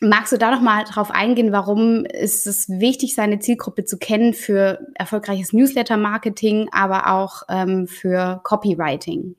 [0.01, 4.35] magst du da noch mal drauf eingehen, warum ist es wichtig, seine Zielgruppe zu kennen
[4.35, 9.37] für erfolgreiches Newsletter-Marketing, aber auch ähm, für Copywriting?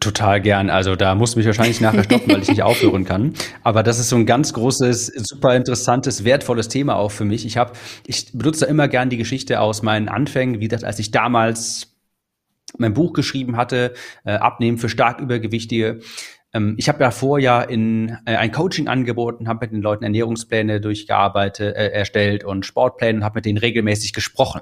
[0.00, 0.70] Total gern.
[0.70, 3.34] Also da musst du mich wahrscheinlich nachher stoppen, weil ich nicht aufhören kann.
[3.62, 7.44] Aber das ist so ein ganz großes, super interessantes, wertvolles Thema auch für mich.
[7.44, 7.72] Ich habe,
[8.06, 11.94] ich benutze immer gern die Geschichte aus meinen Anfängen, wie das, als ich damals
[12.78, 13.92] mein Buch geschrieben hatte,
[14.24, 16.00] äh, Abnehmen für stark Übergewichtige.
[16.52, 17.02] Ähm, ich habe
[17.38, 22.66] ja in äh, ein Coaching angeboten, habe mit den Leuten Ernährungspläne durchgearbeitet, äh, erstellt und
[22.66, 24.60] Sportpläne und habe mit denen regelmäßig gesprochen.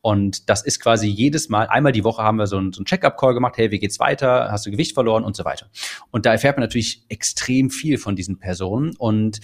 [0.00, 2.86] Und das ist quasi jedes Mal, einmal die Woche haben wir so einen, so einen
[2.86, 4.48] Check-up-Call gemacht, hey, wie geht's weiter?
[4.50, 5.66] Hast du Gewicht verloren und so weiter.
[6.10, 8.94] Und da erfährt man natürlich extrem viel von diesen Personen.
[8.96, 9.40] Und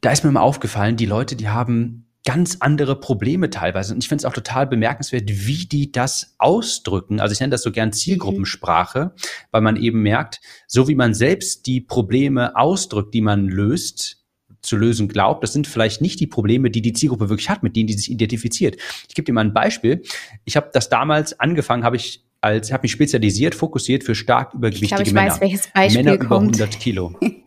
[0.00, 3.94] da ist mir mal aufgefallen, die Leute, die haben ganz andere Probleme teilweise.
[3.94, 7.20] Und ich finde es auch total bemerkenswert, wie die das ausdrücken.
[7.20, 9.14] Also ich nenne das so gern Zielgruppensprache,
[9.50, 14.26] weil man eben merkt, so wie man selbst die Probleme ausdrückt, die man löst,
[14.60, 17.76] zu lösen glaubt, das sind vielleicht nicht die Probleme, die die Zielgruppe wirklich hat, mit
[17.76, 18.76] denen die sich identifiziert.
[19.08, 20.02] Ich gebe dir mal ein Beispiel.
[20.44, 24.84] Ich habe das damals angefangen, habe ich als habe mich spezialisiert, fokussiert für stark übergewichtige
[24.84, 25.30] ich glaub, ich Männer.
[25.30, 26.56] Weiß, welches Beispiel Männer kommt.
[26.56, 27.18] über 100 Kilo.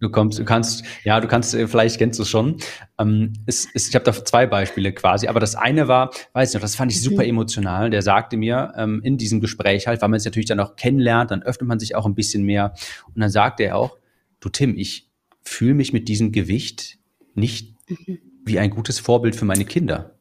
[0.00, 2.58] Du kommst, du kannst, ja, du kannst, äh, vielleicht kennst du es schon.
[3.00, 6.54] Ähm, es, es, ich habe da zwei Beispiele quasi, aber das eine war, weiß ich
[6.54, 7.30] noch, das fand ich super mhm.
[7.30, 7.90] emotional.
[7.90, 11.32] Der sagte mir ähm, in diesem Gespräch halt, weil man es natürlich dann auch kennenlernt,
[11.32, 12.74] dann öffnet man sich auch ein bisschen mehr.
[13.12, 13.98] Und dann sagte er auch,
[14.38, 15.10] du Tim, ich
[15.42, 16.98] fühle mich mit diesem Gewicht
[17.34, 18.18] nicht mhm.
[18.44, 20.14] wie ein gutes Vorbild für meine Kinder.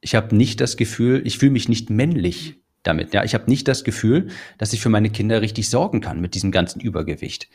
[0.00, 3.14] Ich habe nicht das Gefühl, ich fühle mich nicht männlich damit.
[3.14, 4.28] Ja, ich habe nicht das Gefühl,
[4.58, 7.48] dass ich für meine Kinder richtig sorgen kann mit diesem ganzen Übergewicht.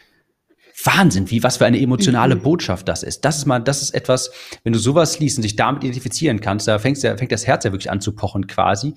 [0.85, 2.41] Wahnsinn, wie was für eine emotionale mhm.
[2.41, 3.25] Botschaft das ist.
[3.25, 4.31] Das ist mal, das ist etwas,
[4.63, 7.71] wenn du sowas liest und dich damit identifizieren kannst, da fängst, fängt das Herz ja
[7.71, 8.93] wirklich an zu pochen quasi.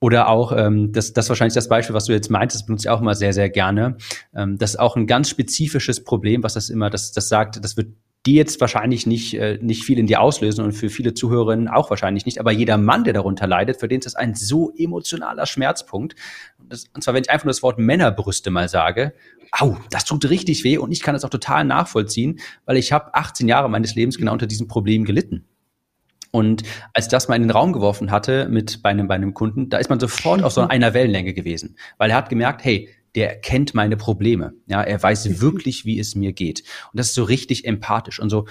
[0.00, 2.86] Oder auch, ähm, das, das ist wahrscheinlich das Beispiel, was du jetzt meintest, das benutze
[2.86, 3.96] ich auch immer sehr, sehr gerne.
[4.34, 7.76] Ähm, das ist auch ein ganz spezifisches Problem, was das immer, das, das sagt, das
[7.76, 7.94] wird
[8.26, 11.90] die jetzt wahrscheinlich nicht, äh, nicht viel in dir auslösen und für viele Zuhörerinnen auch
[11.90, 12.40] wahrscheinlich nicht.
[12.40, 16.14] Aber jeder Mann, der darunter leidet, für den ist das ein so emotionaler Schmerzpunkt.
[16.58, 19.12] Und, das, und zwar, wenn ich einfach nur das Wort Männerbrüste mal sage,
[19.52, 23.14] au, das tut richtig weh und ich kann das auch total nachvollziehen, weil ich habe
[23.14, 25.44] 18 Jahre meines Lebens genau unter diesem Problem gelitten.
[26.30, 29.68] Und als das mal in den Raum geworfen hatte mit bei einem, bei einem Kunden,
[29.68, 33.36] da ist man sofort auf so einer Wellenlänge gewesen, weil er hat gemerkt, hey, der
[33.36, 34.54] kennt meine Probleme.
[34.66, 35.40] Ja, er weiß mhm.
[35.40, 36.60] wirklich, wie es mir geht.
[36.92, 38.46] Und das ist so richtig empathisch und so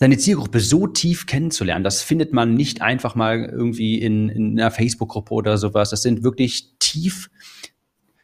[0.00, 4.70] seine Zielgruppe so tief kennenzulernen, das findet man nicht einfach mal irgendwie in, in einer
[4.70, 5.90] Facebook-Gruppe oder sowas.
[5.90, 7.30] Das sind wirklich tief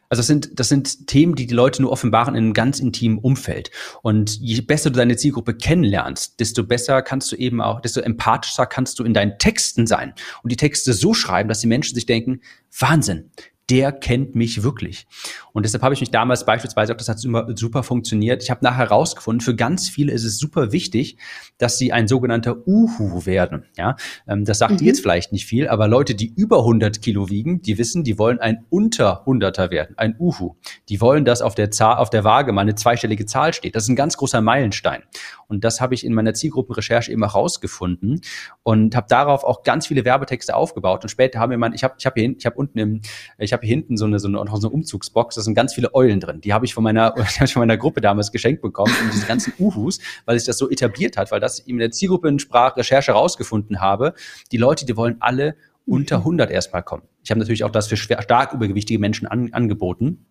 [0.09, 3.17] also das sind, das sind Themen, die die Leute nur offenbaren in einem ganz intimen
[3.17, 3.71] Umfeld.
[4.01, 8.65] Und je besser du deine Zielgruppe kennenlernst, desto besser kannst du eben auch, desto empathischer
[8.65, 12.05] kannst du in deinen Texten sein und die Texte so schreiben, dass die Menschen sich
[12.05, 12.41] denken,
[12.79, 13.31] Wahnsinn,
[13.69, 15.07] der kennt mich wirklich.
[15.51, 18.89] Und deshalb habe ich mich damals beispielsweise, auch das hat super funktioniert, ich habe nachher
[18.89, 21.17] herausgefunden, für ganz viele ist es super wichtig,
[21.57, 23.65] dass sie ein sogenannter Uhu werden.
[23.77, 23.95] Ja,
[24.27, 24.85] ähm, Das sagt mhm.
[24.87, 28.39] jetzt vielleicht nicht viel, aber Leute, die über 100 Kilo wiegen, die wissen, die wollen
[28.39, 30.55] ein unter 100er werden, ein Uhu.
[30.89, 33.75] Die wollen, dass auf der, Zahl, auf der Waage mal eine zweistellige Zahl steht.
[33.75, 35.03] Das ist ein ganz großer Meilenstein.
[35.47, 38.21] Und das habe ich in meiner Zielgruppenrecherche eben herausgefunden
[38.63, 41.03] und habe darauf auch ganz viele Werbetexte aufgebaut.
[41.03, 43.01] Und später haben wir mal, ich habe ich hab hier, ich habe unten im,
[43.37, 46.19] ich habe hinten so eine, so eine, so eine Umzugsbox, da sind ganz viele Eulen
[46.19, 46.41] drin.
[46.41, 49.13] Die habe ich von meiner, die habe ich von meiner Gruppe damals geschenkt bekommen, und
[49.13, 53.81] diese ganzen Uhus, weil sich das so etabliert hat, weil das in der Zielgruppensprachrecherche herausgefunden
[53.81, 54.13] habe.
[54.51, 57.03] Die Leute, die wollen alle unter 100 erstmal kommen.
[57.23, 60.25] Ich habe natürlich auch das für schwer, stark übergewichtige Menschen an, angeboten.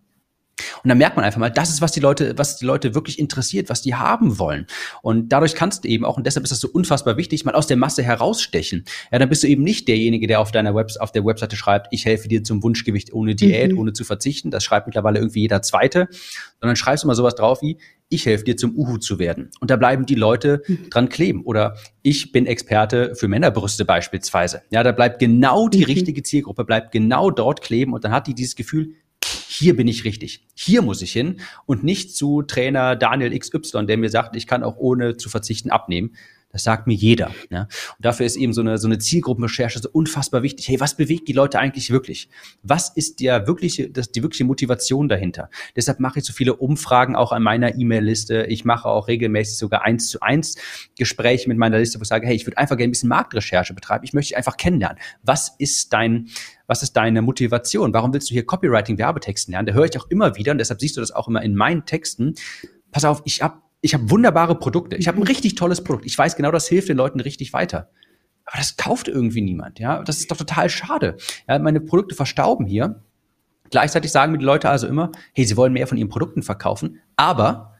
[0.83, 3.19] Und dann merkt man einfach mal, das ist, was die Leute, was die Leute wirklich
[3.19, 4.67] interessiert, was die haben wollen.
[5.01, 7.67] Und dadurch kannst du eben auch, und deshalb ist das so unfassbar wichtig, mal aus
[7.67, 8.85] der Masse herausstechen.
[9.11, 11.87] Ja, dann bist du eben nicht derjenige, der auf deiner Web, auf der Webseite schreibt,
[11.91, 13.79] ich helfe dir zum Wunschgewicht ohne Diät, mhm.
[13.79, 14.51] ohne zu verzichten.
[14.51, 16.07] Das schreibt mittlerweile irgendwie jeder Zweite.
[16.59, 17.77] Sondern schreibst du mal sowas drauf wie,
[18.09, 19.49] ich helfe dir zum Uhu zu werden.
[19.59, 20.89] Und da bleiben die Leute mhm.
[20.89, 21.43] dran kleben.
[21.43, 24.61] Oder ich bin Experte für Männerbrüste beispielsweise.
[24.69, 25.85] Ja, da bleibt genau die mhm.
[25.85, 28.93] richtige Zielgruppe, bleibt genau dort kleben und dann hat die dieses Gefühl,
[29.55, 33.97] hier bin ich richtig, hier muss ich hin und nicht zu Trainer Daniel XY, der
[33.97, 36.15] mir sagt, ich kann auch ohne zu verzichten abnehmen.
[36.55, 37.31] Das sagt mir jeder.
[37.49, 37.63] Ja?
[37.63, 40.69] Und dafür ist eben so eine, so eine Zielgruppenrecherche so unfassbar wichtig.
[40.69, 42.29] Hey, was bewegt die Leute eigentlich wirklich?
[42.63, 45.49] Was ist der wirkliche, das, die wirkliche Motivation dahinter?
[45.75, 48.45] Deshalb mache ich so viele Umfragen auch an meiner E-Mail-Liste.
[48.45, 50.55] Ich mache auch regelmäßig sogar eins zu eins
[50.97, 53.73] Gespräche mit meiner Liste, wo ich sage, hey, ich würde einfach gerne ein bisschen Marktrecherche
[53.73, 54.05] betreiben.
[54.05, 54.97] Ich möchte dich einfach kennenlernen.
[55.23, 56.29] Was ist dein,
[56.67, 57.93] was ist deine Motivation?
[57.93, 59.65] Warum willst du hier Copywriting, Werbetexten lernen?
[59.65, 61.85] Da höre ich auch immer wieder und deshalb siehst du das auch immer in meinen
[61.85, 62.35] Texten.
[62.93, 64.95] Pass auf, ich habe ich habe wunderbare Produkte.
[64.95, 65.27] Ich habe ein mhm.
[65.27, 66.07] richtig tolles Produkt.
[66.07, 67.89] Ich weiß genau, das hilft den Leuten richtig weiter.
[68.45, 70.01] Aber das kauft irgendwie niemand, ja.
[70.03, 71.17] Das ist doch total schade.
[71.47, 73.03] Ja, meine Produkte verstauben hier.
[73.69, 76.99] Gleichzeitig sagen mir die Leute also immer, hey, sie wollen mehr von ihren Produkten verkaufen,
[77.15, 77.74] aber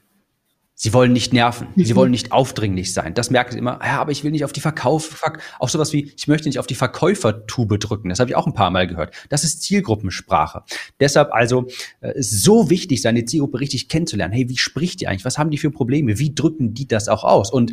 [0.77, 1.67] Sie wollen nicht nerven.
[1.77, 1.95] Sie mhm.
[1.95, 3.13] wollen nicht aufdringlich sein.
[3.13, 3.79] Das merken sie immer.
[3.81, 5.21] Ja, aber ich will nicht auf die Verkauf,
[5.57, 8.09] auch sowas wie, ich möchte nicht auf die Verkäufertube drücken.
[8.09, 9.15] Das habe ich auch ein paar Mal gehört.
[9.29, 10.63] Das ist Zielgruppensprache.
[10.99, 11.67] Deshalb also
[12.01, 14.33] äh, so wichtig, seine Zielgruppe richtig kennenzulernen.
[14.33, 15.23] Hey, wie spricht die eigentlich?
[15.23, 16.19] Was haben die für Probleme?
[16.19, 17.53] Wie drücken die das auch aus?
[17.53, 17.71] Und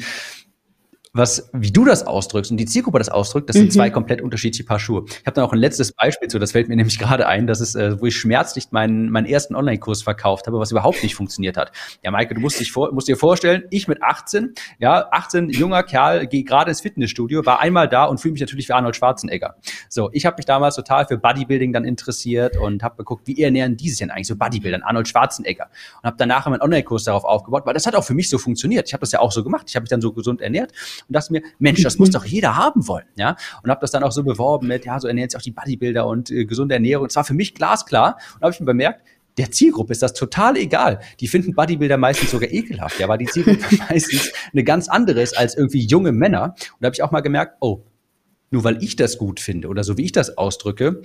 [1.14, 3.70] was, wie du das ausdrückst und die Zielgruppe das ausdrückt, das sind mhm.
[3.70, 5.04] zwei komplett unterschiedliche Paar Schuhe.
[5.06, 7.60] Ich habe dann auch ein letztes Beispiel zu, das fällt mir nämlich gerade ein, das
[7.60, 11.58] ist, äh, wo ich schmerzlich meinen, meinen ersten Online-Kurs verkauft habe, was überhaupt nicht funktioniert
[11.58, 11.72] hat.
[12.02, 15.82] Ja, Maike, du musst, dich vor, musst dir vorstellen, ich mit 18, ja, 18, junger
[15.82, 19.56] Kerl, gehe gerade ins Fitnessstudio, war einmal da und fühle mich natürlich wie Arnold Schwarzenegger.
[19.90, 23.76] So, ich habe mich damals total für Bodybuilding dann interessiert und habe geguckt, wie ernähren
[23.76, 25.68] die sich denn eigentlich so Bodybuildern, Arnold Schwarzenegger.
[25.98, 28.88] Und habe danach meinen Online-Kurs darauf aufgebaut, weil das hat auch für mich so funktioniert.
[28.88, 29.66] Ich habe das ja auch so gemacht.
[29.68, 30.72] Ich habe mich dann so gesund ernährt
[31.08, 33.36] und dachte mir, Mensch, das muss doch jeder haben wollen, ja.
[33.62, 36.06] Und habe das dann auch so beworben mit, ja, so ernähren sich auch die Bodybuilder
[36.06, 37.06] und äh, gesunde Ernährung.
[37.06, 39.02] Es war für mich glasklar und habe ich mir bemerkt,
[39.38, 41.00] der Zielgruppe ist das total egal.
[41.20, 45.36] Die finden Bodybuilder meistens sogar ekelhaft, ja, weil die Zielgruppe meistens eine ganz andere ist
[45.36, 46.54] als irgendwie junge Männer.
[46.54, 47.84] Und da habe ich auch mal gemerkt, oh,
[48.50, 51.00] nur weil ich das gut finde oder so wie ich das ausdrücke,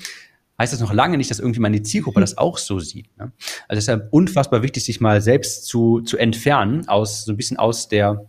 [0.59, 3.15] heißt das noch lange nicht, dass irgendwie meine Zielgruppe das auch so sieht.
[3.17, 3.31] Ne?
[3.67, 7.87] Also deshalb unfassbar wichtig, sich mal selbst zu, zu entfernen aus so ein bisschen aus
[7.87, 8.25] der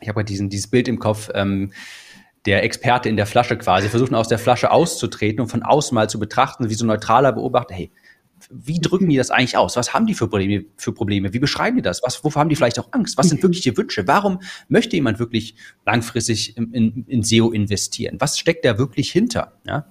[0.00, 1.72] ich habe diesen, dieses Bild im Kopf, ähm,
[2.46, 6.10] der Experte in der Flasche quasi, versuchen aus der Flasche auszutreten und von außen mal
[6.10, 7.90] zu betrachten, wie so ein neutraler Beobachter, hey,
[8.50, 9.76] wie drücken die das eigentlich aus?
[9.76, 10.66] Was haben die für Probleme?
[10.76, 11.32] Für Probleme?
[11.32, 12.02] Wie beschreiben die das?
[12.02, 13.16] Was, wovor haben die vielleicht auch Angst?
[13.16, 14.06] Was sind wirkliche Wünsche?
[14.06, 15.54] Warum möchte jemand wirklich
[15.86, 18.16] langfristig in, in, in SEO investieren?
[18.20, 19.58] Was steckt da wirklich hinter?
[19.66, 19.86] Ja?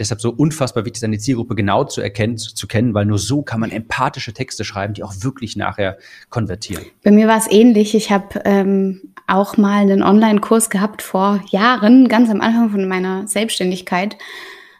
[0.00, 3.42] Deshalb so unfassbar wichtig, seine Zielgruppe genau zu erkennen, zu, zu, kennen, weil nur so
[3.42, 5.98] kann man empathische Texte schreiben, die auch wirklich nachher
[6.30, 6.86] konvertieren.
[7.04, 7.94] Bei mir war es ähnlich.
[7.94, 13.28] Ich habe ähm, auch mal einen Online-Kurs gehabt vor Jahren, ganz am Anfang von meiner
[13.28, 14.16] Selbstständigkeit.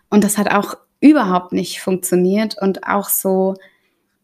[0.09, 3.57] Und das hat auch überhaupt nicht funktioniert und auch so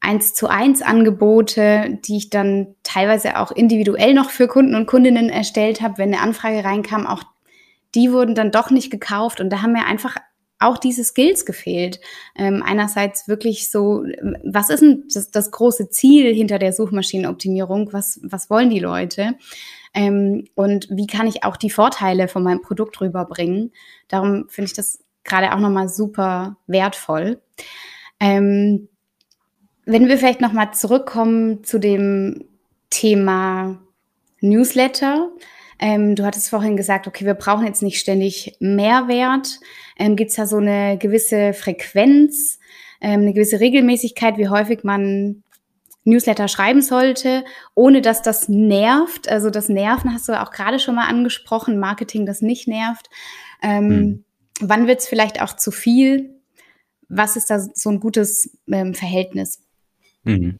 [0.01, 5.29] eins zu eins Angebote, die ich dann teilweise auch individuell noch für Kunden und Kundinnen
[5.29, 7.23] erstellt habe, wenn eine Anfrage reinkam, auch
[7.95, 10.17] die wurden dann doch nicht gekauft und da haben mir einfach
[10.59, 12.01] auch diese Skills gefehlt.
[12.35, 14.05] Ähm, einerseits wirklich so,
[14.45, 17.93] was ist denn das, das, große Ziel hinter der Suchmaschinenoptimierung?
[17.93, 19.35] Was, was wollen die Leute?
[19.95, 23.73] Ähm, und wie kann ich auch die Vorteile von meinem Produkt rüberbringen?
[24.09, 27.41] Darum finde ich das gerade auch nochmal super wertvoll.
[28.21, 28.89] Ähm,
[29.85, 32.45] wenn wir vielleicht nochmal zurückkommen zu dem
[32.91, 33.79] Thema
[34.41, 35.31] Newsletter,
[35.79, 39.61] ähm, du hattest vorhin gesagt, okay, wir brauchen jetzt nicht ständig Mehrwert.
[39.99, 42.59] Ähm, Gibt es da so eine gewisse Frequenz,
[43.01, 45.43] ähm, eine gewisse Regelmäßigkeit, wie häufig man
[46.05, 49.29] Newsletter schreiben sollte, ohne dass das nervt?
[49.29, 53.11] Also das Nerven hast du auch gerade schon mal angesprochen, Marketing, das nicht nervt.
[53.63, 54.25] Ähm, hm.
[54.61, 56.35] Wann wird es vielleicht auch zu viel?
[57.09, 59.63] Was ist da so ein gutes ähm, Verhältnis?
[60.25, 60.59] Mhm.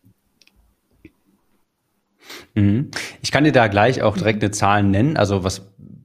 [2.55, 2.91] Mhm.
[3.23, 5.63] Ich kann dir da gleich auch direkt eine Zahl nennen, also was,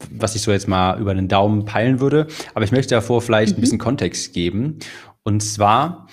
[0.09, 2.27] was ich so jetzt mal über den Daumen peilen würde.
[2.53, 3.57] Aber ich möchte davor vielleicht mhm.
[3.57, 4.79] ein bisschen Kontext geben.
[5.23, 6.07] Und zwar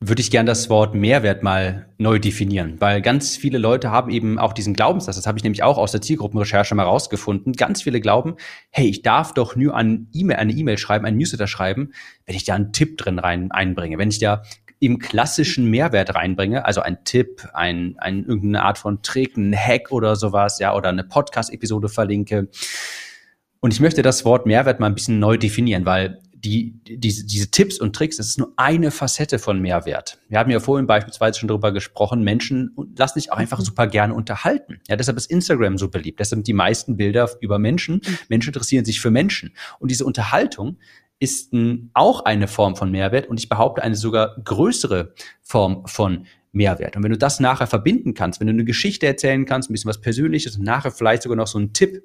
[0.00, 4.38] würde ich gern das Wort Mehrwert mal neu definieren, weil ganz viele Leute haben eben
[4.38, 7.52] auch diesen Glaubenssatz, das habe ich nämlich auch aus der Zielgruppenrecherche mal rausgefunden.
[7.54, 8.36] Ganz viele glauben,
[8.70, 11.90] hey, ich darf doch nur an E-Mail, eine E-Mail schreiben, ein Newsletter schreiben,
[12.26, 14.42] wenn ich da einen Tipp drin rein einbringe, wenn ich da
[14.80, 19.90] im klassischen Mehrwert reinbringe, also ein Tipp, ein, ein irgendeine Art von Trick, ein Hack
[19.90, 22.48] oder sowas, ja, oder eine Podcast-Episode verlinke.
[23.60, 27.50] Und ich möchte das Wort Mehrwert mal ein bisschen neu definieren, weil die, diese, diese
[27.50, 30.18] Tipps und Tricks, das ist nur eine Facette von Mehrwert.
[30.28, 33.64] Wir haben ja vorhin beispielsweise schon darüber gesprochen, Menschen lassen sich auch einfach mhm.
[33.64, 34.80] super gerne unterhalten.
[34.88, 36.20] Ja, deshalb ist Instagram so beliebt.
[36.20, 37.96] Deshalb sind die meisten Bilder über Menschen.
[37.96, 38.18] Mhm.
[38.28, 39.52] Menschen interessieren sich für Menschen.
[39.80, 40.78] Und diese Unterhaltung
[41.20, 41.52] ist
[41.94, 46.96] auch eine Form von Mehrwert und ich behaupte eine sogar größere Form von Mehrwert.
[46.96, 49.88] Und wenn du das nachher verbinden kannst, wenn du eine Geschichte erzählen kannst, ein bisschen
[49.88, 52.02] was Persönliches und nachher vielleicht sogar noch so einen Tipp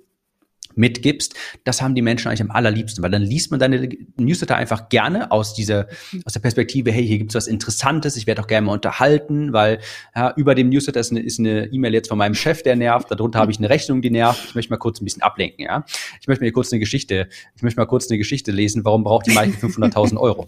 [0.75, 4.89] mitgibst, das haben die Menschen eigentlich am allerliebsten, weil dann liest man deine Newsletter einfach
[4.89, 5.87] gerne aus dieser,
[6.25, 9.79] aus der Perspektive, hey, hier gibt's was Interessantes, ich werde auch gerne mal unterhalten, weil
[10.15, 13.51] ja, über dem Newsletter ist eine E-Mail jetzt von meinem Chef, der nervt, darunter habe
[13.51, 15.85] ich eine Rechnung, die nervt, ich möchte mal kurz ein bisschen ablenken, ja.
[16.21, 19.27] Ich möchte mir kurz eine Geschichte, ich möchte mal kurz eine Geschichte lesen, warum braucht
[19.27, 20.47] die Maike 500.000 Euro?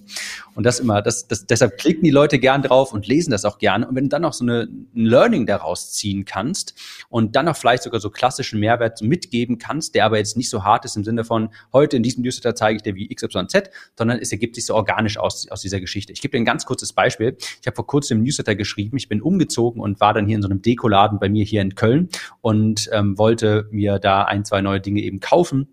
[0.55, 3.57] Und das immer, das, das, deshalb klicken die Leute gern drauf und lesen das auch
[3.57, 3.87] gerne.
[3.87, 6.73] Und wenn du dann noch so eine, ein Learning daraus ziehen kannst
[7.09, 10.49] und dann noch vielleicht sogar so klassischen Mehrwert mitgeben kannst, der aber aber jetzt nicht
[10.49, 13.69] so hart ist im Sinne von, heute in diesem Newsletter zeige ich dir wie XYZ,
[13.97, 16.13] sondern es ergibt sich so organisch aus, aus dieser Geschichte.
[16.13, 17.35] Ich gebe dir ein ganz kurzes Beispiel.
[17.59, 20.41] Ich habe vor kurzem im Newsletter geschrieben, ich bin umgezogen und war dann hier in
[20.41, 22.09] so einem Dekoladen bei mir hier in Köln
[22.39, 25.67] und ähm, wollte mir da ein, zwei neue Dinge eben kaufen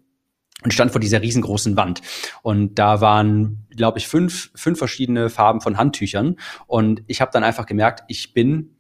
[0.64, 2.02] und stand vor dieser riesengroßen Wand.
[2.42, 6.36] Und da waren, glaube ich, fünf, fünf verschiedene Farben von Handtüchern.
[6.66, 8.76] Und ich habe dann einfach gemerkt, ich bin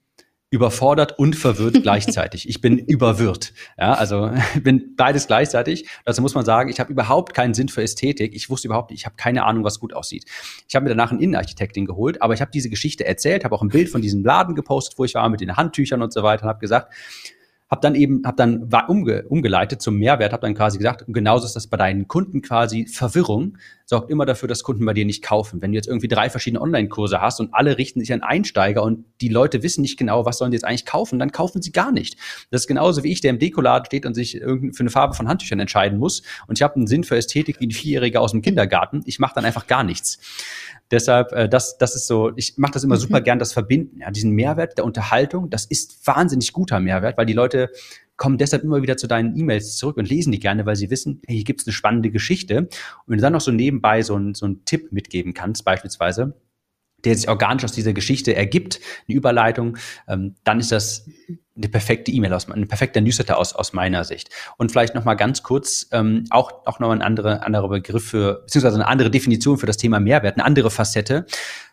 [0.52, 2.48] überfordert und verwirrt gleichzeitig.
[2.48, 3.54] Ich bin überwirrt.
[3.78, 4.30] Ja, also
[4.62, 5.88] bin beides gleichzeitig.
[6.04, 8.34] Also muss man sagen, ich habe überhaupt keinen Sinn für Ästhetik.
[8.34, 10.26] Ich wusste überhaupt, ich habe keine Ahnung, was gut aussieht.
[10.68, 13.62] Ich habe mir danach einen Innenarchitektin geholt, aber ich habe diese Geschichte erzählt, habe auch
[13.62, 16.44] ein Bild von diesem Laden gepostet, wo ich war mit den Handtüchern und so weiter
[16.44, 16.92] und habe gesagt,
[17.72, 21.56] habe dann eben, habe dann umge, umgeleitet zum Mehrwert, habe dann quasi gesagt, genauso ist
[21.56, 23.56] das bei deinen Kunden quasi Verwirrung
[23.86, 25.60] sorgt immer dafür, dass Kunden bei dir nicht kaufen.
[25.62, 29.04] Wenn du jetzt irgendwie drei verschiedene Online-Kurse hast und alle richten sich an Einsteiger und
[29.20, 31.92] die Leute wissen nicht genau, was sollen die jetzt eigentlich kaufen, dann kaufen sie gar
[31.92, 32.16] nicht.
[32.50, 35.28] Das ist genauso wie ich, der im Dekoladen steht und sich für eine Farbe von
[35.28, 38.42] Handtüchern entscheiden muss und ich habe einen Sinn für Ästhetik wie ein Vierjähriger aus dem
[38.42, 39.02] Kindergarten.
[39.06, 40.18] Ich mache dann einfach gar nichts.
[40.92, 43.00] Deshalb, äh, das, das ist so, ich mache das immer mhm.
[43.00, 47.26] super gern, das Verbinden, ja, diesen Mehrwert der Unterhaltung, das ist wahnsinnig guter Mehrwert, weil
[47.26, 47.70] die Leute
[48.16, 51.22] kommen deshalb immer wieder zu deinen E-Mails zurück und lesen die gerne, weil sie wissen,
[51.26, 52.58] hey, hier gibt's eine spannende Geschichte.
[52.58, 52.68] Und
[53.06, 56.36] wenn du dann noch so nebenbei so, ein, so einen Tipp mitgeben kannst, beispielsweise,
[57.04, 61.08] der sich organisch aus dieser Geschichte ergibt, eine Überleitung, ähm, dann ist das
[61.56, 64.30] eine perfekte E-Mail aus, ein perfekter Newsletter aus, aus meiner Sicht.
[64.56, 68.42] Und vielleicht noch mal ganz kurz ähm, auch auch noch ein anderer anderer Begriff für
[68.42, 71.26] beziehungsweise eine andere Definition für das Thema Mehrwert, eine andere Facette.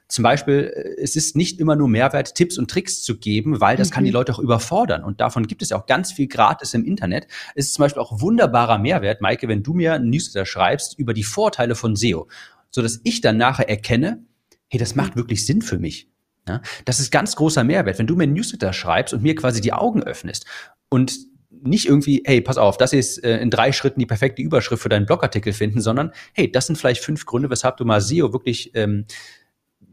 [0.10, 3.78] Zum Beispiel, äh, es ist nicht immer nur Mehrwert, Tipps und Tricks zu geben, weil
[3.78, 3.94] das mhm.
[3.94, 4.16] kann die mhm.
[4.16, 5.04] Leute auch überfordern.
[5.04, 7.28] Und davon gibt es ja auch ganz viel gratis im Internet.
[7.56, 11.14] Es ist zum Beispiel auch wunderbarer Mehrwert, Maike, wenn du mir ein Newsletter schreibst über
[11.14, 12.28] die Vorteile von SEO,
[12.72, 14.26] so dass ich dann nachher erkenne,
[14.68, 16.10] hey, das macht wirklich Sinn für mich.
[16.50, 19.62] Ja, das ist ganz großer Mehrwert, wenn du mir ein Newsletter schreibst und mir quasi
[19.62, 20.48] die Augen öffnest
[20.90, 21.16] und
[21.62, 24.90] nicht irgendwie, hey, pass auf, das ist äh, in drei Schritten die perfekte Überschrift für
[24.90, 28.72] deinen Blogartikel finden, sondern hey, das sind vielleicht fünf Gründe, weshalb du mal SEO wirklich
[28.74, 29.06] ähm,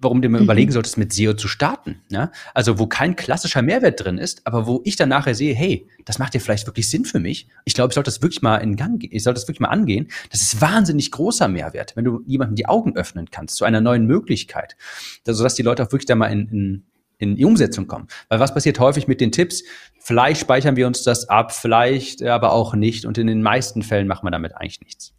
[0.01, 0.45] warum du mir mhm.
[0.45, 2.03] überlegen solltest, mit SEO zu starten.
[2.11, 2.31] Ja?
[2.55, 6.19] Also wo kein klassischer Mehrwert drin ist, aber wo ich dann nachher sehe, hey, das
[6.19, 7.49] macht ja vielleicht wirklich Sinn für mich.
[7.65, 9.69] Ich glaube, ich sollte das wirklich mal in Gang gehen, ich sollte das wirklich mal
[9.69, 10.09] angehen.
[10.31, 14.07] Das ist wahnsinnig großer Mehrwert, wenn du jemandem die Augen öffnen kannst zu einer neuen
[14.07, 14.77] Möglichkeit,
[15.25, 16.85] sodass die Leute auch wirklich da mal in, in
[17.19, 18.09] in die Umsetzung kommen.
[18.29, 19.63] Weil was passiert häufig mit den Tipps?
[19.99, 23.07] Vielleicht speichern wir uns das ab, vielleicht aber auch nicht.
[23.07, 25.15] Und in den meisten Fällen machen wir damit eigentlich nichts.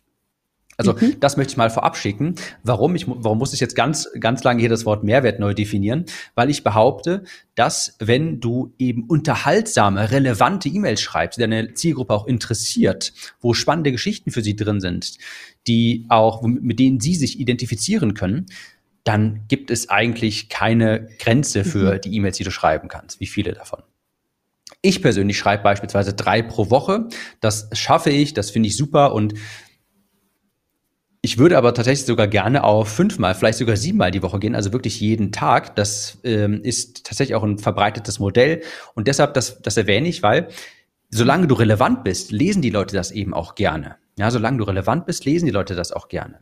[0.77, 1.19] Also mhm.
[1.19, 2.35] das möchte ich mal vorab schicken.
[2.63, 2.95] Warum?
[2.95, 6.05] Ich, warum muss ich jetzt ganz, ganz lange hier das Wort Mehrwert neu definieren?
[6.35, 7.23] Weil ich behaupte,
[7.55, 13.11] dass wenn du eben unterhaltsame, relevante E-Mails schreibst, die deine Zielgruppe auch interessiert,
[13.41, 15.17] wo spannende Geschichten für sie drin sind,
[15.65, 18.45] die auch, mit denen sie sich identifizieren können,
[19.03, 22.01] dann gibt es eigentlich keine Grenze für mhm.
[22.01, 23.19] die E-Mails, die du schreiben kannst.
[23.19, 23.81] Wie viele davon?
[24.81, 27.07] Ich persönlich schreibe beispielsweise drei pro Woche.
[27.39, 29.33] Das schaffe ich, das finde ich super und
[31.27, 34.71] ich würde aber tatsächlich sogar gerne auf fünfmal, vielleicht sogar siebenmal die Woche gehen, also
[34.71, 35.75] wirklich jeden Tag.
[35.75, 38.61] Das ähm, ist tatsächlich auch ein verbreitetes Modell.
[38.95, 40.47] Und deshalb, das, das erwähne ich, weil
[41.09, 43.97] solange du relevant bist, lesen die Leute das eben auch gerne.
[44.17, 46.39] Ja, solange du relevant bist, lesen die Leute das auch gerne.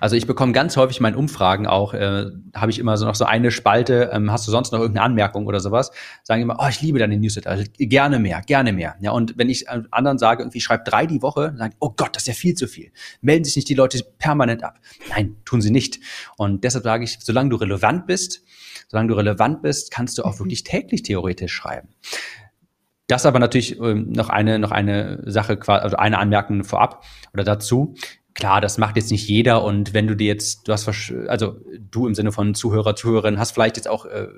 [0.00, 3.14] Also ich bekomme ganz häufig in meinen Umfragen auch, äh, habe ich immer so noch
[3.14, 5.90] so eine Spalte, ähm, hast du sonst noch irgendeine Anmerkung oder sowas?
[6.22, 8.96] Sagen immer, oh, ich liebe deine Newsletter, also gerne mehr, gerne mehr.
[9.00, 12.22] Ja, und wenn ich anderen sage, irgendwie schreib drei die Woche, sagen, oh Gott, das
[12.22, 12.92] ist ja viel zu viel.
[13.20, 14.78] Melden sich nicht die Leute permanent ab.
[15.08, 16.00] Nein, tun sie nicht.
[16.36, 18.42] Und deshalb sage ich, solange du relevant bist,
[18.88, 20.38] solange du relevant bist, kannst du auch mhm.
[20.40, 21.88] wirklich täglich theoretisch schreiben.
[23.10, 27.04] Das aber natürlich ähm, noch eine noch eine Sache, also eine Anmerkung vorab
[27.34, 27.96] oder dazu.
[28.34, 30.88] Klar, das macht jetzt nicht jeder und wenn du dir jetzt, du hast,
[31.26, 31.56] also
[31.90, 34.28] du im Sinne von Zuhörer, Zuhörerin, hast vielleicht jetzt auch äh,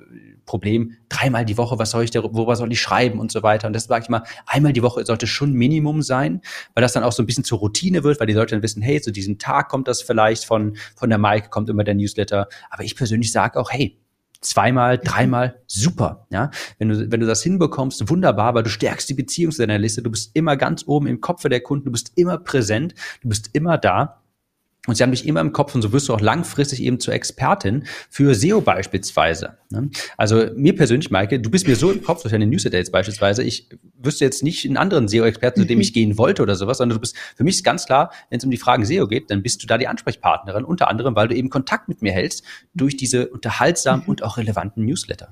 [0.45, 3.67] Problem, dreimal die Woche, was soll ich da, worüber soll ich schreiben und so weiter.
[3.67, 6.41] Und das sage ich mal, einmal die Woche sollte schon Minimum sein,
[6.73, 8.81] weil das dann auch so ein bisschen zur Routine wird, weil die Leute dann wissen,
[8.81, 12.47] hey, zu diesem Tag kommt das vielleicht von, von der Mike, kommt immer der Newsletter.
[12.71, 13.97] Aber ich persönlich sage auch, hey,
[14.45, 16.27] zweimal, dreimal, super.
[16.29, 19.79] Ja, wenn du, wenn du das hinbekommst, wunderbar, weil du stärkst die Beziehung zu deiner
[19.79, 20.01] Liste.
[20.01, 21.85] Du bist immer ganz oben im Kopf der Kunden.
[21.85, 22.95] Du bist immer präsent.
[23.21, 24.22] Du bist immer da.
[24.85, 27.13] Und sie haben dich immer im Kopf und so wirst du auch langfristig eben zur
[27.13, 29.57] Expertin für SEO beispielsweise.
[29.69, 29.89] Ne?
[30.17, 33.43] Also mir persönlich, Maike, du bist mir so im Kopf durch deine Newsletter jetzt beispielsweise.
[33.43, 36.97] Ich wüsste jetzt nicht einen anderen SEO-Experten, zu dem ich gehen wollte oder sowas, sondern
[36.97, 39.41] du bist, für mich ist ganz klar, wenn es um die Fragen SEO geht, dann
[39.41, 42.97] bist du da die Ansprechpartnerin, unter anderem, weil du eben Kontakt mit mir hältst durch
[42.97, 44.09] diese unterhaltsamen mhm.
[44.09, 45.29] und auch relevanten Newsletter.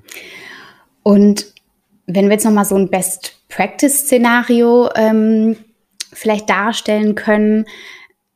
[1.02, 1.52] Und
[2.06, 5.56] wenn wir jetzt nochmal so ein Best-Practice-Szenario ähm,
[6.12, 7.66] vielleicht darstellen können,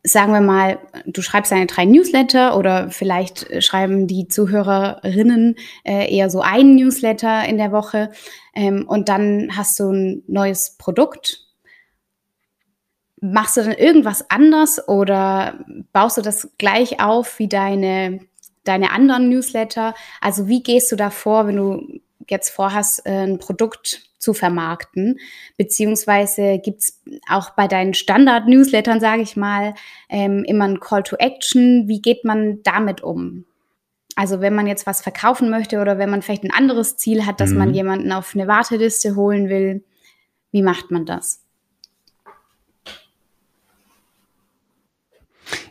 [0.06, 6.14] sagen wir mal, du schreibst deine drei Newsletter oder vielleicht äh, schreiben die Zuhörerinnen äh,
[6.14, 8.10] eher so einen Newsletter in der Woche
[8.54, 11.42] ähm, und dann hast du ein neues Produkt.
[13.20, 18.20] Machst du dann irgendwas anders oder baust du das gleich auf wie deine,
[18.62, 19.94] deine anderen Newsletter?
[20.20, 25.20] Also wie gehst du da vor, wenn du jetzt vorhast, äh, ein Produkt zu vermarkten?
[25.56, 27.00] Beziehungsweise gibt's
[27.30, 29.74] auch bei deinen Standard-Newslettern, sage ich mal,
[30.08, 31.86] ähm, immer ein Call to Action.
[31.86, 33.44] Wie geht man damit um?
[34.16, 37.40] Also wenn man jetzt was verkaufen möchte oder wenn man vielleicht ein anderes Ziel hat,
[37.40, 37.58] dass mhm.
[37.58, 39.84] man jemanden auf eine Warteliste holen will,
[40.50, 41.45] wie macht man das?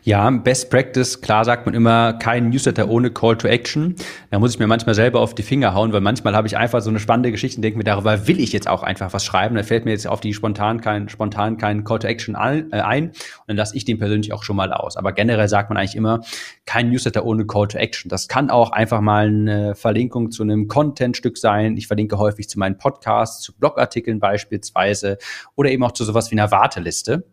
[0.04, 3.96] Ja, Best Practice, klar sagt man immer, kein Newsletter ohne Call to Action.
[4.30, 6.82] Da muss ich mir manchmal selber auf die Finger hauen, weil manchmal habe ich einfach
[6.82, 9.56] so eine spannende Geschichte und denke mir, darüber will ich jetzt auch einfach was schreiben.
[9.56, 12.82] Da fällt mir jetzt auf die spontan kein, spontan kein Call to Action ein, äh,
[12.82, 13.16] ein und
[13.48, 14.96] dann lasse ich den persönlich auch schon mal aus.
[14.96, 16.22] Aber generell sagt man eigentlich immer,
[16.66, 18.10] kein Newsletter ohne Call to Action.
[18.10, 21.78] Das kann auch einfach mal eine Verlinkung zu einem Content-Stück sein.
[21.78, 25.18] Ich verlinke häufig zu meinen Podcasts, zu Blogartikeln beispielsweise
[25.56, 27.26] oder eben auch zu sowas wie einer Warteliste.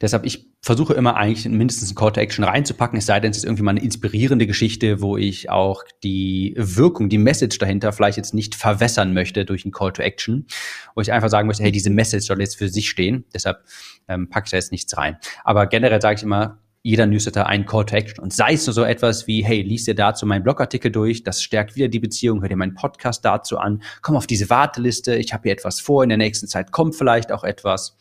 [0.00, 3.38] Deshalb, ich versuche immer eigentlich mindestens ein Call to Action reinzupacken, es sei denn, es
[3.38, 8.16] ist irgendwie mal eine inspirierende Geschichte, wo ich auch die Wirkung, die Message dahinter vielleicht
[8.16, 10.46] jetzt nicht verwässern möchte durch ein Call to Action,
[10.94, 13.64] wo ich einfach sagen möchte, hey, diese Message soll jetzt für sich stehen, deshalb
[14.08, 15.16] ähm, packe ich da jetzt nichts rein.
[15.44, 18.22] Aber generell sage ich immer, jeder Newsletter ein Call to Action.
[18.22, 21.42] Und sei es nur so etwas wie, hey, lies dir dazu meinen Blogartikel durch, das
[21.42, 25.32] stärkt wieder die Beziehung, hör dir meinen Podcast dazu an, komm auf diese Warteliste, ich
[25.32, 27.96] habe hier etwas vor, in der nächsten Zeit kommt vielleicht auch etwas.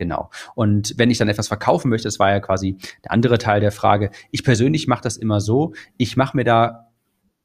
[0.00, 0.30] Genau.
[0.54, 3.70] Und wenn ich dann etwas verkaufen möchte, das war ja quasi der andere Teil der
[3.70, 4.10] Frage.
[4.30, 6.88] Ich persönlich mache das immer so, ich mache mir da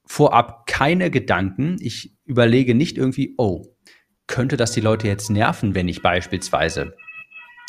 [0.05, 1.75] vorab keine Gedanken.
[1.81, 3.65] Ich überlege nicht irgendwie, oh,
[4.27, 6.95] könnte das die Leute jetzt nerven, wenn ich beispielsweise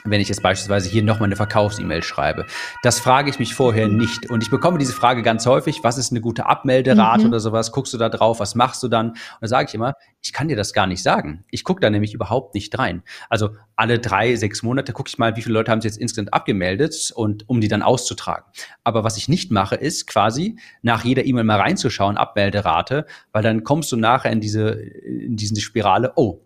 [0.05, 2.47] wenn ich jetzt beispielsweise hier nochmal eine Verkaufs-E-Mail schreibe?
[2.83, 4.31] Das frage ich mich vorher nicht.
[4.31, 7.29] Und ich bekomme diese Frage ganz häufig, was ist eine gute Abmelderate mhm.
[7.29, 7.73] oder sowas?
[7.73, 8.41] Guckst du da drauf?
[8.41, 9.11] Was machst du dann?
[9.11, 11.45] Und da sage ich immer, ich kann dir das gar nicht sagen.
[11.51, 13.03] Ich gucke da nämlich überhaupt nicht rein.
[13.29, 16.33] Also alle drei, sechs Monate gucke ich mal, wie viele Leute haben sich jetzt insgesamt
[16.33, 18.45] abgemeldet und um die dann auszutragen.
[18.85, 23.65] Aber was ich nicht mache, ist quasi nach jeder E-Mail mal reinzuschauen, Abmelderate, weil dann
[23.65, 26.41] kommst du nachher in diese, in diese Spirale, oh,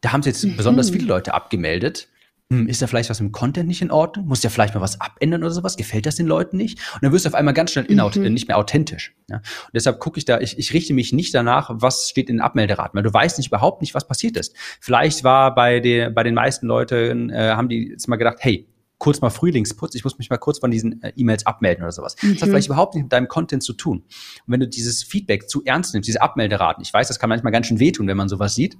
[0.00, 0.56] da haben sich jetzt mhm.
[0.56, 2.08] besonders viele Leute abgemeldet
[2.52, 4.26] hm, ist da vielleicht was im Content nicht in Ordnung?
[4.26, 5.76] Muss ja vielleicht mal was abändern oder sowas?
[5.76, 6.78] Gefällt das den Leuten nicht?
[6.94, 8.32] Und dann wirst du auf einmal ganz schnell mhm.
[8.32, 9.16] Nicht mehr authentisch.
[9.28, 9.38] Ja?
[9.38, 12.40] Und deshalb gucke ich da, ich, ich richte mich nicht danach, was steht in den
[12.40, 14.54] Abmelderaten, weil du weißt nicht überhaupt nicht, was passiert ist.
[14.80, 18.68] Vielleicht war bei, der, bei den meisten Leuten, äh, haben die jetzt mal gedacht, hey,
[18.98, 22.14] kurz mal Frühlingsputz, ich muss mich mal kurz von diesen äh, E-Mails abmelden oder sowas.
[22.22, 22.34] Mhm.
[22.34, 22.52] Das hat mhm.
[22.52, 23.98] vielleicht überhaupt nicht mit deinem Content zu tun.
[23.98, 27.52] Und wenn du dieses Feedback zu ernst nimmst, diese Abmelderaten, ich weiß, das kann manchmal
[27.52, 28.78] ganz schön wehtun, wenn man sowas sieht,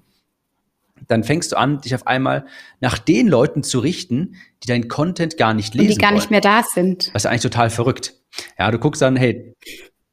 [1.09, 2.47] dann fängst du an, dich auf einmal
[2.81, 5.89] nach den Leuten zu richten, die deinen Content gar nicht lesen.
[5.89, 6.17] Und die gar wollen.
[6.17, 7.15] nicht mehr da sind.
[7.15, 8.15] Das ist eigentlich total verrückt.
[8.59, 9.55] Ja, du guckst dann, hey,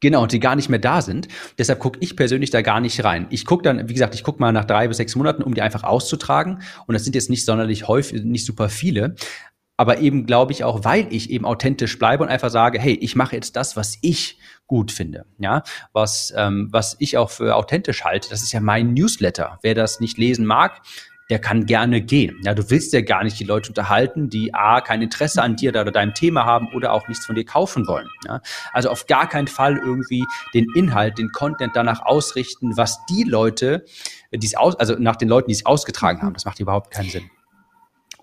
[0.03, 1.29] Genau, und die gar nicht mehr da sind.
[1.57, 3.25] Deshalb gucke ich persönlich da gar nicht rein.
[3.29, 5.61] Ich gucke dann, wie gesagt, ich gucke mal nach drei bis sechs Monaten, um die
[5.61, 6.61] einfach auszutragen.
[6.87, 9.15] Und das sind jetzt nicht sonderlich häufig, nicht super viele.
[9.77, 13.15] Aber eben glaube ich auch, weil ich eben authentisch bleibe und einfach sage, hey, ich
[13.15, 18.03] mache jetzt das, was ich gut finde, ja, was, ähm, was ich auch für authentisch
[18.03, 18.29] halte.
[18.29, 19.59] Das ist ja mein Newsletter.
[19.61, 20.81] Wer das nicht lesen mag,
[21.29, 22.39] der kann gerne gehen.
[22.43, 25.71] Ja, du willst ja gar nicht die Leute unterhalten, die A, kein Interesse an dir
[25.71, 28.07] oder deinem Thema haben oder auch nichts von dir kaufen wollen.
[28.27, 28.41] Ja,
[28.73, 33.85] also auf gar keinen Fall irgendwie den Inhalt, den Content danach ausrichten, was die Leute,
[34.31, 36.33] die es aus, also nach den Leuten, die es ausgetragen haben.
[36.33, 37.29] Das macht überhaupt keinen Sinn.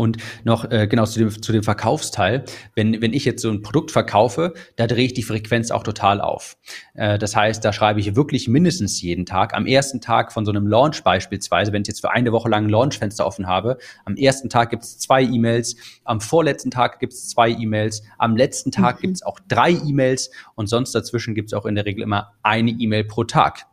[0.00, 2.44] Und noch äh, genau zu dem, zu dem Verkaufsteil,
[2.74, 6.22] wenn, wenn ich jetzt so ein Produkt verkaufe, da drehe ich die Frequenz auch total
[6.22, 6.56] auf.
[6.94, 9.52] Äh, das heißt, da schreibe ich wirklich mindestens jeden Tag.
[9.52, 12.64] Am ersten Tag von so einem Launch beispielsweise, wenn ich jetzt für eine Woche lang
[12.64, 13.76] ein Launchfenster offen habe,
[14.06, 18.38] am ersten Tag gibt es zwei E-Mails, am vorletzten Tag gibt es zwei E-Mails, am
[18.38, 19.00] letzten Tag mhm.
[19.02, 22.32] gibt es auch drei E-Mails und sonst dazwischen gibt es auch in der Regel immer
[22.42, 23.66] eine E-Mail pro Tag.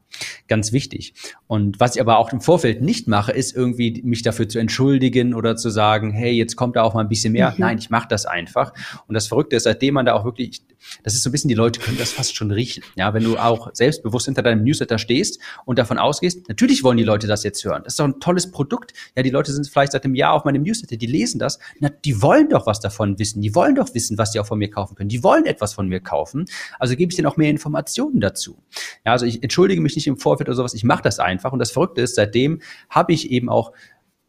[0.47, 1.13] Ganz wichtig.
[1.47, 5.33] Und was ich aber auch im Vorfeld nicht mache, ist irgendwie mich dafür zu entschuldigen
[5.33, 7.51] oder zu sagen, hey, jetzt kommt da auch mal ein bisschen mehr.
[7.51, 7.55] Mhm.
[7.57, 8.73] Nein, ich mache das einfach.
[9.07, 10.61] Und das Verrückte ist, seitdem man da auch wirklich,
[11.03, 12.83] das ist so ein bisschen, die Leute können das fast schon riechen.
[12.95, 17.03] Ja, wenn du auch selbstbewusst hinter deinem Newsletter stehst und davon ausgehst, natürlich wollen die
[17.03, 17.81] Leute das jetzt hören.
[17.83, 18.93] Das ist doch ein tolles Produkt.
[19.15, 21.59] Ja, die Leute sind vielleicht seit einem Jahr auf meinem Newsletter, die lesen das.
[21.79, 23.41] Na, die wollen doch was davon wissen.
[23.41, 25.09] Die wollen doch wissen, was sie auch von mir kaufen können.
[25.09, 26.45] Die wollen etwas von mir kaufen.
[26.77, 28.57] Also gebe ich denen auch mehr Informationen dazu.
[29.05, 30.73] Ja, also ich entschuldige mich nicht im Vorfeld oder sowas.
[30.73, 31.36] Ich mache das einfach.
[31.45, 33.71] Und das Verrückte ist, seitdem habe ich eben auch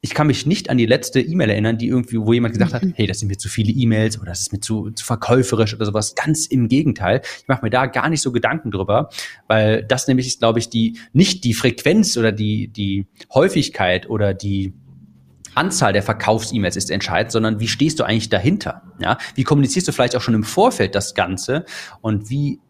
[0.01, 2.85] ich kann mich nicht an die letzte E-Mail erinnern, die irgendwie, wo jemand gesagt hat,
[2.85, 2.93] mhm.
[2.95, 5.87] hey, das sind mir zu viele E-Mails oder das ist mir zu, zu verkäuferisch oder
[5.87, 6.15] sowas.
[6.15, 7.21] Ganz im Gegenteil.
[7.41, 9.11] Ich mache mir da gar nicht so Gedanken drüber,
[9.49, 14.35] weil das nämlich ist, glaube ich, die nicht die Frequenz oder die die Häufigkeit oder
[14.35, 14.73] die
[15.55, 18.83] Anzahl der Verkaufs-E-Mails ist entscheidend, sondern wie stehst du eigentlich dahinter?
[19.01, 21.65] Ja, wie kommunizierst du vielleicht auch schon im Vorfeld das Ganze
[22.01, 22.61] und wie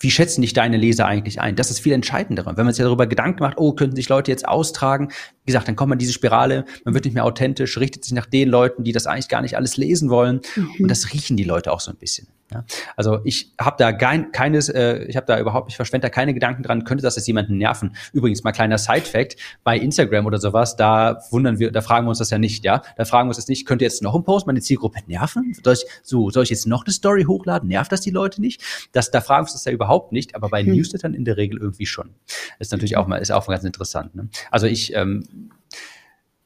[0.00, 1.56] wie schätzen dich deine Leser eigentlich ein?
[1.56, 2.46] Das ist viel entscheidender.
[2.46, 5.76] Wenn man sich darüber Gedanken macht, oh, könnten sich Leute jetzt austragen, wie gesagt, dann
[5.76, 8.84] kommt man in diese Spirale, man wird nicht mehr authentisch, richtet sich nach den Leuten,
[8.84, 10.40] die das eigentlich gar nicht alles lesen wollen.
[10.54, 10.70] Mhm.
[10.82, 12.28] Und das riechen die Leute auch so ein bisschen.
[12.52, 12.64] Ja?
[12.96, 16.34] Also ich habe da kein, keines, äh, ich habe da überhaupt, ich verschwende da keine
[16.34, 17.94] Gedanken dran, könnte das jetzt jemanden nerven.
[18.12, 22.18] Übrigens mal kleiner Side-Fact, bei Instagram oder sowas, da wundern wir, da fragen wir uns
[22.18, 22.82] das ja nicht, ja.
[22.96, 25.54] Da fragen wir uns das nicht, könnte jetzt noch ein Post meine Zielgruppe nerven?
[25.62, 27.68] Soll ich, so, soll ich jetzt noch eine Story hochladen?
[27.68, 28.62] Nervt das die Leute nicht?
[28.92, 30.74] Das, da fragen wir uns das ja überhaupt nicht, aber bei hm.
[30.74, 32.10] Newslettern in der Regel irgendwie schon.
[32.58, 34.14] Das ist natürlich auch mal, ist auch mal ganz interessant.
[34.14, 34.28] Ne?
[34.50, 35.50] Also ich ähm,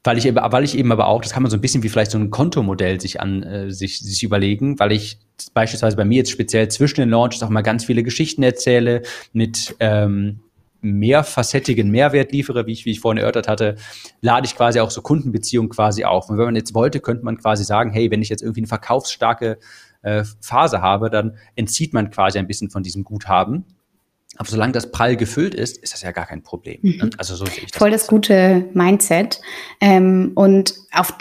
[0.03, 2.11] weil ich, weil ich eben aber auch, das kann man so ein bisschen wie vielleicht
[2.11, 5.17] so ein Kontomodell sich an äh, sich, sich überlegen, weil ich
[5.53, 9.75] beispielsweise bei mir jetzt speziell zwischen den Launches auch mal ganz viele Geschichten erzähle mit
[9.79, 10.41] ähm,
[10.81, 13.75] mehrfacettigen Mehrwert liefere, wie ich, wie ich vorhin erörtert hatte,
[14.19, 16.29] lade ich quasi auch so Kundenbeziehungen quasi auf.
[16.29, 18.67] Und wenn man jetzt wollte, könnte man quasi sagen, hey, wenn ich jetzt irgendwie eine
[18.67, 19.57] verkaufsstarke
[20.01, 23.65] äh, Phase habe, dann entzieht man quasi ein bisschen von diesem Guthaben
[24.37, 26.79] aber solange das prall gefüllt ist, ist das ja gar kein Problem.
[26.81, 27.05] Ne?
[27.05, 27.11] Mhm.
[27.17, 27.79] Also so sehe ich das.
[27.79, 29.41] Voll das gute Mindset.
[29.79, 31.13] Ähm, und auf,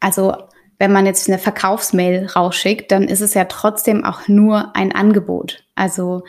[0.00, 0.34] also
[0.78, 5.64] wenn man jetzt eine Verkaufsmail rausschickt, dann ist es ja trotzdem auch nur ein Angebot.
[5.74, 6.24] Also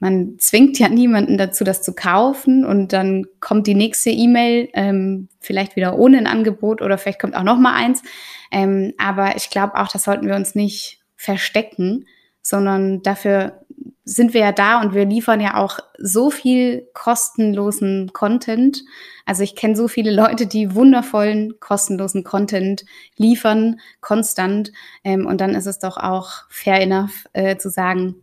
[0.00, 5.28] man zwingt ja niemanden dazu, das zu kaufen und dann kommt die nächste E-Mail ähm,
[5.40, 8.02] vielleicht wieder ohne ein Angebot oder vielleicht kommt auch noch mal eins.
[8.50, 12.06] Ähm, aber ich glaube auch, das sollten wir uns nicht verstecken,
[12.42, 13.63] sondern dafür
[14.04, 18.82] sind wir ja da und wir liefern ja auch so viel kostenlosen Content.
[19.26, 22.84] Also ich kenne so viele Leute, die wundervollen kostenlosen Content
[23.16, 24.72] liefern, konstant.
[25.04, 28.16] Ähm, und dann ist es doch auch fair enough äh, zu sagen,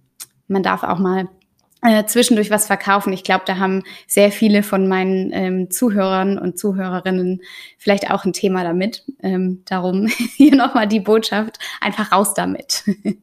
[0.48, 1.28] man darf auch mal
[1.82, 3.12] äh, zwischendurch was verkaufen.
[3.14, 7.42] Ich glaube, da haben sehr viele von meinen ähm, Zuhörern und Zuhörerinnen
[7.78, 9.04] vielleicht auch ein Thema damit.
[9.24, 12.84] Ähm, darum hier nochmal die Botschaft, einfach raus damit.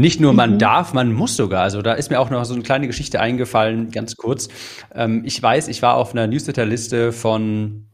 [0.00, 0.58] Nicht nur man mhm.
[0.58, 1.62] darf, man muss sogar.
[1.62, 4.48] Also da ist mir auch noch so eine kleine Geschichte eingefallen, ganz kurz.
[4.94, 7.89] Ähm, ich weiß, ich war auf einer Newsletterliste von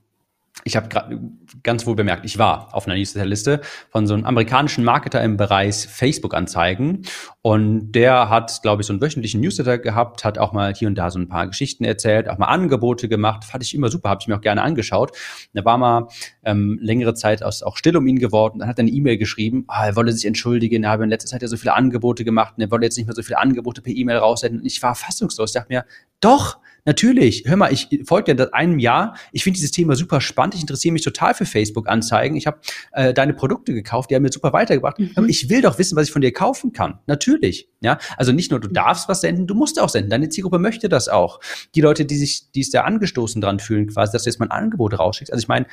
[0.64, 1.20] ich habe gerade
[1.62, 5.86] ganz wohl bemerkt, ich war auf einer Newsletterliste von so einem amerikanischen Marketer im Bereich
[5.86, 7.02] Facebook-Anzeigen.
[7.42, 10.96] Und der hat, glaube ich, so einen wöchentlichen Newsletter gehabt, hat auch mal hier und
[10.96, 14.18] da so ein paar Geschichten erzählt, auch mal Angebote gemacht, fand ich immer super, habe
[14.22, 15.12] ich mir auch gerne angeschaut.
[15.54, 16.08] Da war mal
[16.44, 19.64] ähm, längere Zeit aus, auch still um ihn geworden, dann hat er eine E-Mail geschrieben,
[19.68, 22.54] ah, er wolle sich entschuldigen, er habe in letzter Zeit ja so viele Angebote gemacht.
[22.56, 24.60] Und er wolle jetzt nicht mehr so viele Angebote per E-Mail raussenden.
[24.60, 25.84] Und ich war fassungslos, ich dachte mir,
[26.20, 29.16] doch, Natürlich, hör mal, ich folge dir seit einem Jahr.
[29.32, 30.54] Ich finde dieses Thema super spannend.
[30.54, 32.36] Ich interessiere mich total für Facebook-Anzeigen.
[32.36, 32.60] Ich habe
[32.92, 35.00] äh, deine Produkte gekauft, die haben mir super weitergebracht.
[35.00, 35.26] Mhm.
[35.28, 37.00] Ich will doch wissen, was ich von dir kaufen kann.
[37.08, 37.68] Natürlich.
[37.80, 40.10] Ja, also nicht nur du darfst was senden, du musst auch senden.
[40.10, 41.40] Deine Zielgruppe möchte das auch.
[41.74, 44.46] Die Leute, die sich, die es da angestoßen dran fühlen, quasi, dass du jetzt mal
[44.46, 45.32] ein Angebot rausschickst.
[45.32, 45.66] Also ich meine,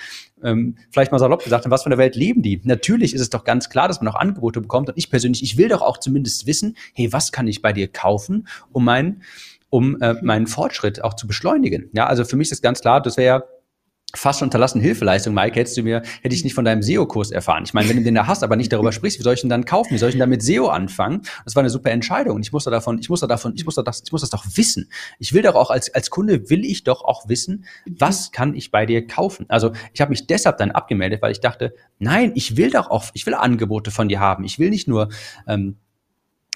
[0.43, 2.59] ähm, vielleicht mal salopp gesagt, in was von der Welt leben die?
[2.63, 4.89] Natürlich ist es doch ganz klar, dass man auch Angebote bekommt.
[4.89, 7.87] Und ich persönlich, ich will doch auch zumindest wissen, hey, was kann ich bei dir
[7.87, 9.21] kaufen, um meinen
[9.73, 11.89] um äh, meinen Fortschritt auch zu beschleunigen.
[11.93, 13.45] Ja, also für mich ist ganz klar, das wäre
[14.15, 17.63] fast schon unterlassene Hilfeleistung, Mike, hättest du mir, hätte ich nicht von deinem SEO-Kurs erfahren.
[17.65, 19.49] Ich meine, wenn du den da hast, aber nicht darüber sprichst, wie soll ich denn
[19.49, 19.95] dann kaufen?
[19.95, 21.23] Wie soll ich denn dann mit SEO anfangen?
[21.43, 22.39] Das war eine super Entscheidung.
[22.39, 24.29] Ich muss da davon, ich muss da davon, ich muss da das, ich muss das
[24.29, 24.91] doch wissen.
[25.17, 28.69] Ich will doch auch als, als Kunde will ich doch auch wissen, was kann ich
[28.69, 29.47] bei dir kaufen?
[29.49, 33.05] Also ich habe mich deshalb dann abgemeldet, weil ich dachte, nein, ich will doch auch,
[33.15, 34.43] ich will Angebote von dir haben.
[34.43, 35.09] Ich will nicht nur
[35.47, 35.77] ähm,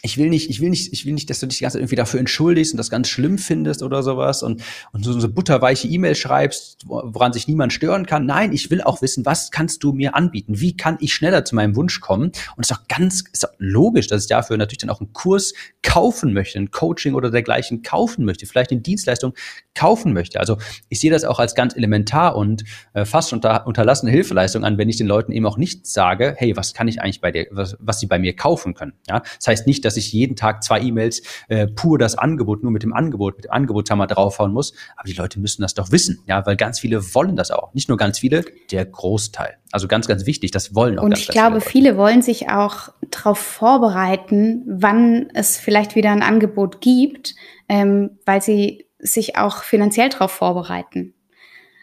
[0.03, 1.81] ich will nicht, ich will nicht, ich will nicht, dass du dich die ganze Zeit
[1.81, 5.87] irgendwie dafür entschuldigst und das ganz schlimm findest oder sowas und, und so, so butterweiche
[5.87, 8.27] E-Mail schreibst, woran sich niemand stören kann.
[8.27, 10.59] Nein, ich will auch wissen, was kannst du mir anbieten?
[10.59, 12.25] Wie kann ich schneller zu meinem Wunsch kommen?
[12.55, 15.13] Und es ist auch ganz, ist auch logisch, dass ich dafür natürlich dann auch einen
[15.13, 19.33] Kurs kaufen möchte, ein Coaching oder dergleichen kaufen möchte, vielleicht eine Dienstleistung
[19.73, 20.39] kaufen möchte.
[20.39, 20.57] Also
[20.89, 24.89] ich sehe das auch als ganz elementar und äh, fast unter, unterlassene Hilfeleistung an, wenn
[24.89, 27.77] ich den Leuten eben auch nicht sage, hey, was kann ich eigentlich bei dir, was,
[27.79, 28.93] was sie bei mir kaufen können?
[29.07, 32.71] Ja, das heißt nicht, dass ich jeden Tag zwei E-Mails äh, pur das Angebot, nur
[32.71, 34.73] mit dem Angebot, mit dem Angebotshammer draufhauen muss.
[34.95, 37.73] Aber die Leute müssen das doch wissen, ja, weil ganz viele wollen das auch.
[37.73, 39.57] Nicht nur ganz viele, der Großteil.
[39.71, 42.21] Also ganz, ganz wichtig, das wollen auch Und ganz, ich ganz glaube, viele, viele wollen
[42.21, 47.35] sich auch darauf vorbereiten, wann es vielleicht wieder ein Angebot gibt,
[47.69, 51.13] ähm, weil sie sich auch finanziell darauf vorbereiten.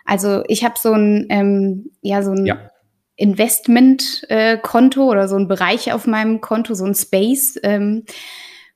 [0.05, 2.71] Also ich habe so ein, ähm, ja, so ein ja.
[3.17, 8.05] Investmentkonto äh, oder so ein Bereich auf meinem Konto, so ein Space, ähm,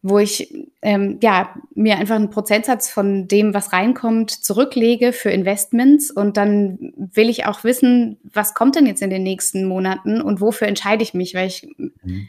[0.01, 6.13] wo ich ähm, ja mir einfach einen Prozentsatz von dem, was reinkommt, zurücklege für Investments.
[6.13, 10.41] Und dann will ich auch wissen, was kommt denn jetzt in den nächsten Monaten und
[10.41, 12.29] wofür entscheide ich mich, weil ich mhm.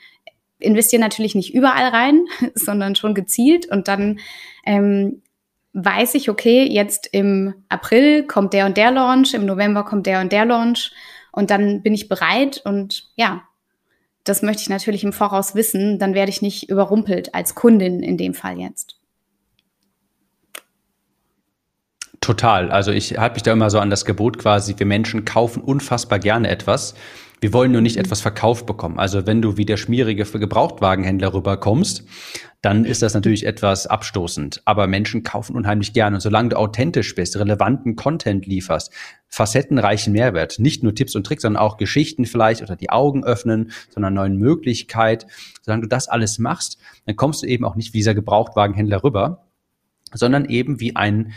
[0.57, 3.67] investiere natürlich nicht überall rein, sondern schon gezielt.
[3.69, 4.19] Und dann
[4.65, 5.21] ähm,
[5.73, 10.21] weiß ich, okay, jetzt im April kommt der und der Launch, im November kommt der
[10.21, 10.91] und der Launch
[11.31, 13.43] und dann bin ich bereit und ja,
[14.23, 18.17] das möchte ich natürlich im Voraus wissen, dann werde ich nicht überrumpelt als Kundin in
[18.17, 18.99] dem Fall jetzt.
[22.21, 22.69] Total.
[22.69, 26.19] Also ich halte mich da immer so an das Gebot quasi, wir Menschen kaufen unfassbar
[26.19, 26.93] gerne etwas.
[27.41, 28.99] Wir wollen nur nicht etwas verkauft bekommen.
[28.99, 32.03] Also wenn du wie der schmierige Gebrauchtwagenhändler rüberkommst,
[32.61, 34.61] dann ist das natürlich etwas abstoßend.
[34.65, 36.17] Aber Menschen kaufen unheimlich gerne.
[36.17, 38.91] Und solange du authentisch bist, relevanten Content lieferst,
[39.27, 43.71] facettenreichen Mehrwert, nicht nur Tipps und Tricks, sondern auch Geschichten vielleicht oder die Augen öffnen,
[43.89, 45.25] sondern neuen Möglichkeit,
[45.61, 49.45] solange du das alles machst, dann kommst du eben auch nicht wie dieser Gebrauchtwagenhändler rüber,
[50.13, 51.31] sondern eben wie ein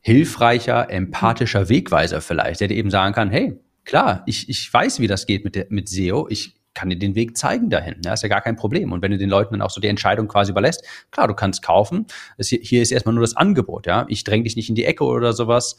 [0.00, 5.06] hilfreicher, empathischer Wegweiser vielleicht, der dir eben sagen kann, hey, klar, ich, ich weiß, wie
[5.06, 6.28] das geht mit, der, mit SEO.
[6.28, 7.96] Ich kann dir den Weg zeigen dahin.
[8.04, 8.92] Ja, ist ja gar kein Problem.
[8.92, 11.62] Und wenn du den Leuten dann auch so die Entscheidung quasi überlässt, klar, du kannst
[11.62, 12.06] kaufen.
[12.36, 13.86] Es, hier ist erstmal nur das Angebot.
[13.86, 15.76] Ja, ich dränge dich nicht in die Ecke oder sowas.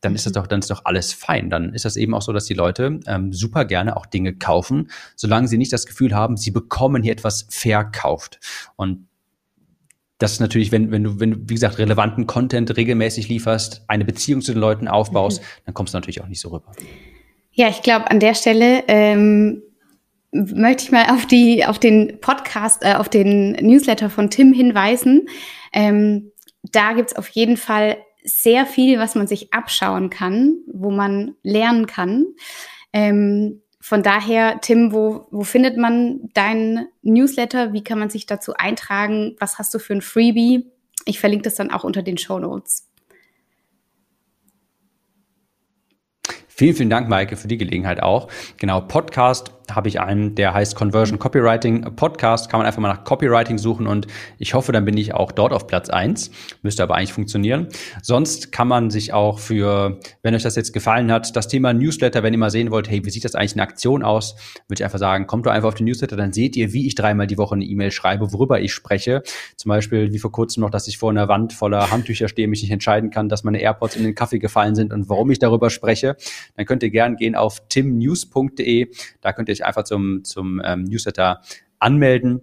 [0.00, 1.50] Dann ist das doch, dann ist doch alles fein.
[1.50, 4.90] Dann ist das eben auch so, dass die Leute ähm, super gerne auch Dinge kaufen,
[5.14, 8.40] solange sie nicht das Gefühl haben, sie bekommen hier etwas verkauft.
[8.76, 9.06] Und
[10.16, 14.06] das ist natürlich, wenn, wenn du, wenn du, wie gesagt, relevanten Content regelmäßig lieferst, eine
[14.06, 15.46] Beziehung zu den Leuten aufbaust, mhm.
[15.66, 16.72] dann kommst du natürlich auch nicht so rüber.
[17.52, 19.62] Ja, ich glaube, an der Stelle ähm,
[20.32, 25.28] möchte ich mal auf die, auf den Podcast, äh, auf den Newsletter von Tim hinweisen.
[25.72, 26.32] Ähm,
[26.62, 31.86] da gibt's auf jeden Fall sehr viel, was man sich abschauen kann, wo man lernen
[31.86, 32.26] kann.
[32.92, 37.72] Ähm, von daher, Tim, wo, wo findet man deinen Newsletter?
[37.72, 39.36] Wie kann man sich dazu eintragen?
[39.40, 40.70] Was hast du für ein Freebie?
[41.04, 42.91] Ich verlinke das dann auch unter den Show Notes.
[46.62, 48.28] Vielen, vielen Dank, Maike, für die Gelegenheit auch.
[48.56, 52.50] Genau, Podcast habe ich einen, der heißt Conversion Copywriting Podcast.
[52.50, 54.06] Kann man einfach mal nach Copywriting suchen und
[54.38, 56.30] ich hoffe, dann bin ich auch dort auf Platz eins.
[56.62, 57.68] Müsste aber eigentlich funktionieren.
[58.02, 62.22] Sonst kann man sich auch für, wenn euch das jetzt gefallen hat, das Thema Newsletter,
[62.22, 64.34] wenn ihr mal sehen wollt, hey, wie sieht das eigentlich in Aktion aus,
[64.68, 66.94] würde ich einfach sagen, kommt doch einfach auf den Newsletter, dann seht ihr, wie ich
[66.94, 69.22] dreimal die Woche eine E-Mail schreibe, worüber ich spreche.
[69.56, 72.62] Zum Beispiel wie vor kurzem noch, dass ich vor einer Wand voller Handtücher stehe, mich
[72.62, 75.70] nicht entscheiden kann, dass meine AirPods in den Kaffee gefallen sind und warum ich darüber
[75.70, 76.16] spreche.
[76.56, 78.88] Dann könnt ihr gern gehen auf timnews.de.
[79.20, 81.42] Da könnt ihr euch einfach zum, zum ähm, Newsletter
[81.78, 82.40] anmelden.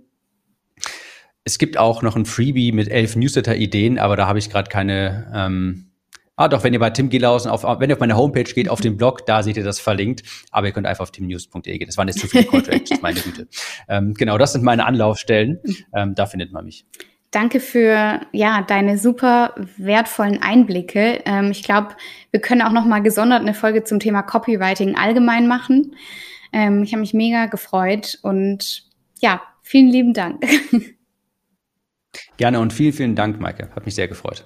[1.43, 5.31] Es gibt auch noch ein Freebie mit elf Newsletter-Ideen, aber da habe ich gerade keine.
[5.33, 5.85] Ähm,
[6.39, 8.79] Ah, doch, wenn ihr bei Tim Gelausen auf, wenn ihr auf meine Homepage geht, auf
[8.79, 10.23] den Blog, da seht ihr das verlinkt.
[10.51, 11.85] Aber ihr könnt einfach auf timnews.de gehen.
[11.85, 13.49] Das waren jetzt zu viele Actions, meine Güte.
[13.89, 15.59] Ähm, genau, das sind meine Anlaufstellen.
[15.93, 16.85] Ähm, da findet man mich.
[17.31, 21.21] Danke für ja deine super wertvollen Einblicke.
[21.25, 21.89] Ähm, ich glaube,
[22.31, 25.93] wir können auch noch mal gesondert eine Folge zum Thema Copywriting allgemein machen.
[26.51, 28.85] Ähm, ich habe mich mega gefreut und
[29.19, 30.45] ja, vielen lieben Dank.
[32.37, 33.69] Gerne und vielen, vielen Dank, Maike.
[33.75, 34.45] Hat mich sehr gefreut.